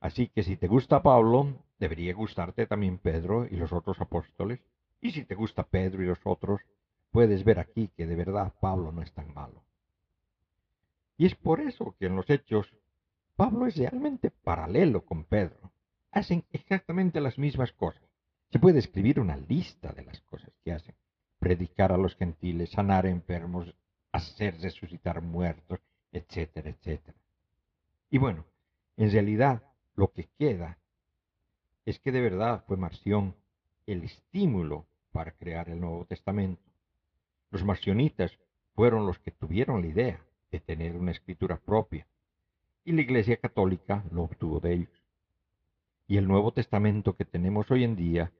[0.00, 1.46] Así que si te gusta Pablo,
[1.78, 4.60] debería gustarte también Pedro y los otros apóstoles.
[5.00, 6.60] Y si te gusta Pedro y los otros,
[7.10, 9.62] puedes ver aquí que de verdad Pablo no es tan malo.
[11.16, 12.74] Y es por eso que en los hechos
[13.36, 15.70] Pablo es realmente paralelo con Pedro.
[16.10, 18.02] Hacen exactamente las mismas cosas.
[18.50, 20.94] Se puede escribir una lista de las cosas que hacen.
[21.38, 23.74] Predicar a los gentiles, sanar enfermos,
[24.12, 25.80] hacer resucitar muertos,
[26.12, 27.18] etcétera, etcétera.
[28.10, 28.44] Y bueno,
[28.96, 29.62] en realidad
[29.96, 30.78] lo que queda
[31.84, 33.34] es que de verdad fue Marción
[33.86, 36.62] el estímulo para crear el Nuevo Testamento.
[37.50, 38.38] Los marcionitas
[38.74, 40.20] fueron los que tuvieron la idea
[40.50, 42.06] de tener una escritura propia,
[42.84, 45.03] y la Iglesia Católica lo obtuvo de ellos.
[46.06, 48.32] Y el Nuevo Testamento que tenemos hoy en día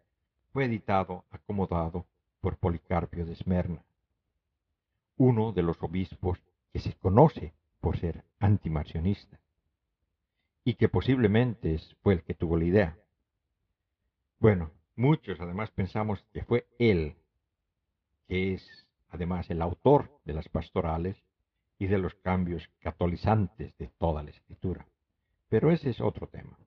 [0.53, 2.07] fue editado, acomodado
[2.41, 3.83] por Policarpio de Esmerna,
[5.17, 6.39] uno de los obispos
[6.73, 9.41] que se conoce por ser antimarcionista,
[10.65, 12.99] y que posiblemente fue el que tuvo la idea.
[14.39, 17.17] Bueno, muchos además pensamos que fue él,
[18.29, 21.17] que es además el autor de las pastorales
[21.79, 24.87] y de los cambios catolizantes de toda la escritura.
[25.49, 26.59] Pero ese es otro tema.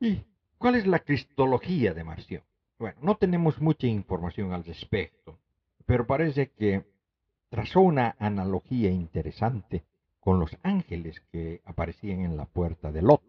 [0.00, 0.24] ¿Y
[0.58, 2.42] cuál es la cristología de Marción?
[2.78, 5.38] Bueno, no tenemos mucha información al respecto,
[5.86, 6.84] pero parece que
[7.48, 9.84] trazó una analogía interesante
[10.20, 13.22] con los ángeles que aparecían en la puerta de Lot.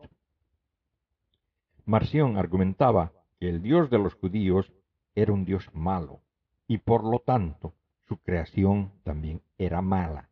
[1.85, 4.73] Marción argumentaba que el Dios de los judíos
[5.15, 6.19] era un Dios malo
[6.67, 7.73] y por lo tanto
[8.09, 10.29] su creación también era mala,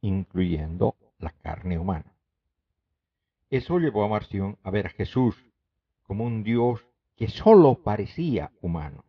[0.00, 2.12] incluyendo la carne humana.
[3.50, 5.36] Eso llevó a Marción a ver a Jesús
[6.10, 6.84] como un Dios
[7.14, 9.04] que sólo parecía humano,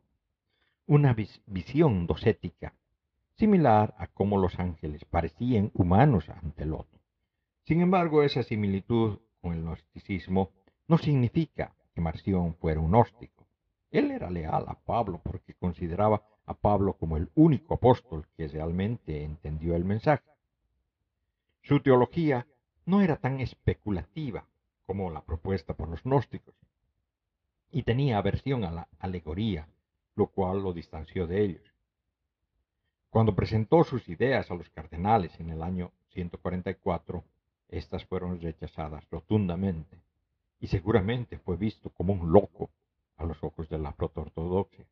[0.85, 1.15] una
[1.47, 2.75] visión docética
[3.37, 6.99] similar a cómo los ángeles parecían humanos ante el otro.
[7.63, 10.51] Sin embargo, esa similitud con el gnosticismo
[10.87, 13.47] no significa que Marción fuera un gnóstico.
[13.89, 19.23] Él era leal a Pablo porque consideraba a Pablo como el único apóstol que realmente
[19.23, 20.29] entendió el mensaje.
[21.63, 22.45] Su teología
[22.85, 24.45] no era tan especulativa
[24.85, 26.53] como la propuesta por los gnósticos,
[27.71, 29.67] y tenía aversión a la alegoría,
[30.15, 31.73] lo cual lo distanció de ellos.
[33.09, 37.23] Cuando presentó sus ideas a los cardenales en el año 144,
[37.69, 39.97] estas fueron rechazadas rotundamente
[40.59, 42.69] y seguramente fue visto como un loco
[43.17, 44.85] a los ojos de la protoortodoxia.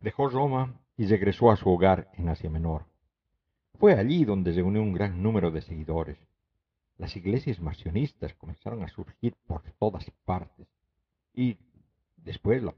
[0.00, 2.84] Dejó Roma y regresó a su hogar en Asia Menor.
[3.78, 6.18] Fue allí donde se unió un gran número de seguidores.
[6.98, 10.66] Las iglesias marcionistas comenzaron a surgir por todas partes
[11.34, 11.58] y
[12.16, 12.74] después la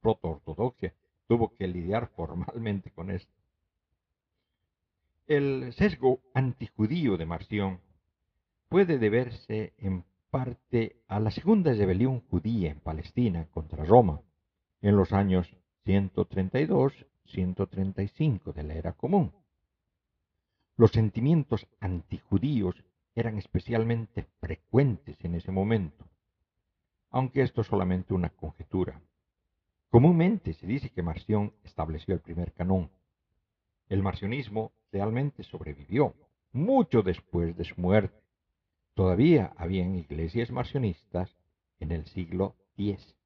[0.00, 0.94] protoortodoxia
[1.26, 3.32] tuvo que lidiar formalmente con esto.
[5.26, 7.80] El sesgo antijudío de Marción
[8.68, 14.20] puede deberse en parte a la segunda rebelión judía en Palestina contra Roma
[14.82, 19.32] en los años 132-135 de la era común.
[20.76, 22.84] Los sentimientos antijudíos
[23.14, 26.04] eran especialmente frecuentes en ese momento,
[27.16, 29.00] aunque esto es solamente una conjetura.
[29.88, 32.90] Comúnmente se dice que Marción estableció el primer canón.
[33.88, 36.14] El marcionismo realmente sobrevivió,
[36.52, 38.22] mucho después de su muerte.
[38.92, 41.34] Todavía habían iglesias marcionistas
[41.80, 43.16] en el siglo X.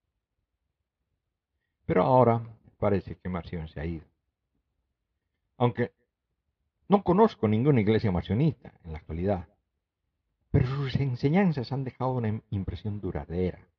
[1.85, 2.47] Pero ahora
[2.79, 4.07] parece que Marción se ha ido.
[5.57, 5.91] Aunque
[6.87, 9.49] No conozco ninguna iglesia marcionista en la actualidad,
[10.53, 13.70] pero sus enseñanzas han dejado una impresión duradera.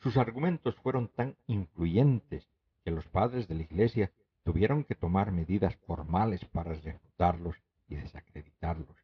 [0.00, 2.48] Sus argumentos fueron tan influyentes
[2.84, 4.12] que los padres de la iglesia
[4.44, 7.56] tuvieron que tomar medidas formales para refutarlos
[7.88, 8.96] y desacreditarlos.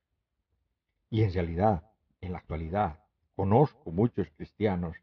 [1.11, 1.91] Y en realidad,
[2.21, 3.01] en la actualidad,
[3.35, 4.97] conozco muchos cristianos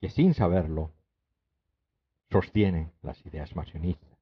[0.00, 0.92] que sin saberlo
[2.30, 4.18] sostienen las ideas marcionistas.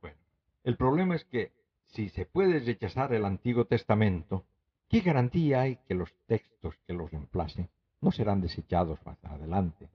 [0.00, 0.18] Bueno,
[0.62, 1.52] el problema es que
[1.86, 4.44] si se puede rechazar el Antiguo Testamento,
[4.88, 7.68] ¿qué garantía hay que los textos que los reemplacen
[8.00, 9.88] no serán desechados más adelante?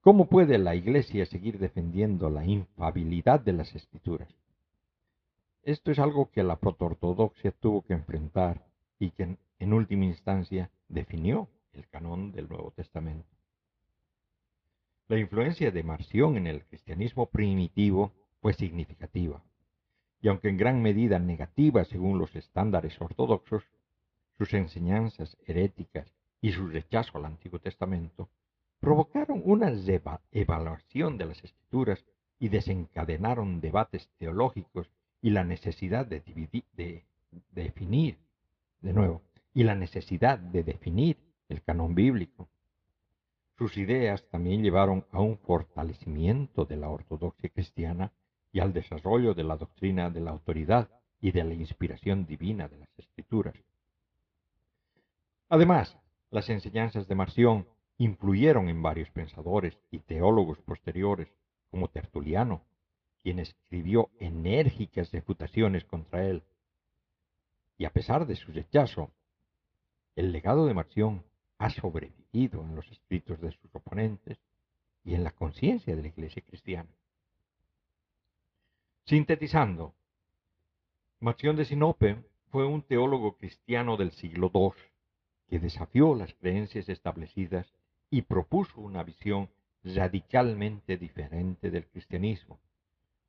[0.00, 4.28] ¿Cómo puede la Iglesia seguir defendiendo la infabilidad de las Escrituras?
[5.62, 8.64] Esto es algo que la protoortodoxia tuvo que enfrentar
[8.98, 13.28] y que en última instancia definió el canon del Nuevo Testamento.
[15.08, 19.42] La influencia de Marción en el cristianismo primitivo fue significativa,
[20.22, 23.64] y aunque en gran medida negativa según los estándares ortodoxos,
[24.38, 26.10] sus enseñanzas heréticas
[26.40, 28.28] y su rechazo al Antiguo Testamento
[28.80, 29.70] provocaron una
[30.32, 32.04] evaluación de las escrituras
[32.38, 36.22] y desencadenaron debates teológicos y la necesidad de,
[36.72, 37.04] de
[37.52, 38.18] definir,
[38.80, 39.22] de nuevo,
[39.52, 41.18] y la necesidad de definir
[41.48, 42.48] el canon bíblico.
[43.58, 48.12] Sus ideas también llevaron a un fortalecimiento de la ortodoxia cristiana
[48.52, 50.88] y al desarrollo de la doctrina de la autoridad
[51.20, 53.54] y de la inspiración divina de las escrituras.
[55.50, 55.98] Además,
[56.30, 57.66] las enseñanzas de Marción
[57.98, 61.28] influyeron en varios pensadores y teólogos posteriores,
[61.70, 62.62] como Tertuliano,
[63.22, 66.42] quien escribió enérgicas refutaciones contra él.
[67.76, 69.10] Y a pesar de su rechazo,
[70.16, 71.24] el legado de Marción
[71.58, 74.38] ha sobrevivido en los escritos de sus oponentes
[75.04, 76.88] y en la conciencia de la Iglesia cristiana.
[79.04, 79.94] Sintetizando,
[81.18, 82.16] Marción de Sinope
[82.50, 84.89] fue un teólogo cristiano del siglo II
[85.50, 87.66] que desafió las creencias establecidas
[88.08, 89.50] y propuso una visión
[89.82, 92.60] radicalmente diferente del cristianismo.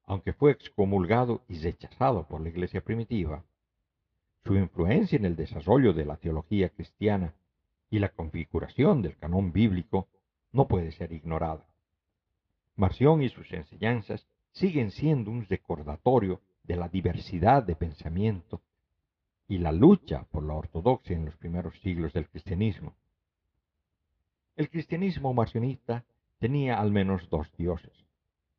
[0.05, 3.43] Aunque fue excomulgado y rechazado por la iglesia primitiva,
[4.43, 7.33] su influencia en el desarrollo de la teología cristiana
[7.89, 10.07] y la configuración del canon bíblico
[10.51, 11.65] no puede ser ignorada.
[12.75, 18.61] Marción y sus enseñanzas siguen siendo un recordatorio de la diversidad de pensamiento
[19.51, 22.95] y la lucha por la ortodoxia en los primeros siglos del cristianismo.
[24.55, 26.05] El cristianismo marcionista
[26.39, 27.91] tenía al menos dos dioses,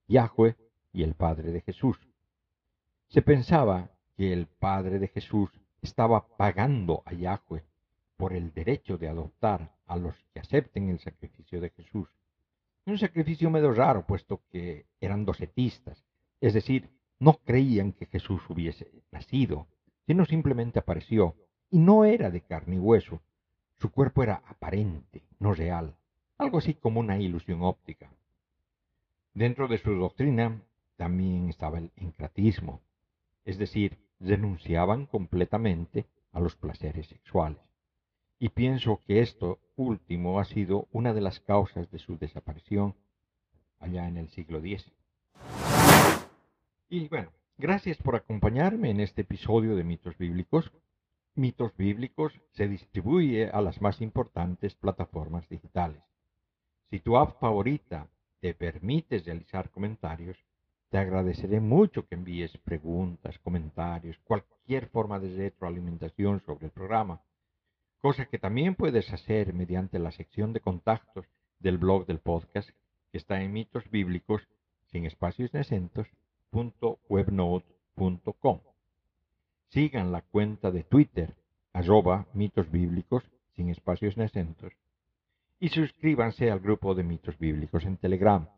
[0.07, 0.55] Yahweh
[0.93, 1.97] y el Padre de Jesús.
[3.09, 3.89] Se pensaba
[4.19, 5.49] que el Padre de Jesús
[5.81, 7.65] estaba pagando a Yahweh
[8.19, 12.11] por el derecho de adoptar a los que acepten el sacrificio de Jesús.
[12.85, 16.05] Un sacrificio medio raro, puesto que eran docetistas,
[16.43, 19.69] es decir, no creían que Jesús hubiese nacido,
[20.07, 21.35] sino simplemente apareció,
[21.71, 23.21] y no era de carne y hueso.
[23.81, 25.95] Su cuerpo era aparente, no real,
[26.39, 28.11] algo así como una ilusión óptica.
[29.35, 30.61] Dentro de su doctrina
[30.97, 32.81] también estaba el encratismo,
[33.45, 37.73] es decir, renunciaban completamente a los placeres sexuales
[38.43, 42.97] y pienso que esto último ha sido una de las causas de su desaparición
[43.79, 44.91] allá en el siglo X.
[46.89, 50.73] Y bueno, gracias por acompañarme en este episodio de Mitos Bíblicos.
[51.35, 56.03] Mitos Bíblicos se distribuye a las más importantes plataformas digitales.
[56.91, 58.09] Si tu app favorita
[58.41, 60.37] te permite realizar comentarios,
[60.91, 67.23] te agradeceré mucho que envíes preguntas, comentarios, cualquier forma de retroalimentación sobre el programa
[68.03, 71.25] cosa que también puedes hacer mediante la sección de contactos
[71.61, 72.69] del blog del podcast
[73.13, 74.43] que está en mitos bíblicos
[74.91, 76.09] sin espacios ni acentos
[79.69, 81.35] Sigan la cuenta de Twitter
[81.73, 83.25] arroba mitos bíblicos
[83.57, 84.73] sin espacios ni acentos
[85.63, 88.49] y suscríbanse al grupo de mitos bíblicos en Telegram,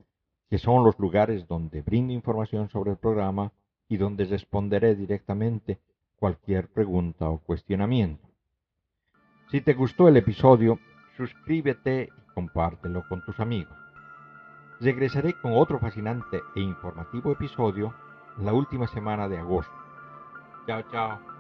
[0.49, 3.53] que son los lugares donde brindo información sobre el programa
[3.91, 5.79] y donde responderé directamente
[6.17, 8.27] cualquier pregunta o cuestionamiento.
[9.51, 10.79] Si te gustó el episodio,
[11.19, 13.84] suscríbete y compártelo con tus amigos.
[14.85, 17.95] Regresaré con otro fascinante e informativo episodio
[18.37, 19.73] la última semana de agosto.
[20.67, 21.34] Chao, chao.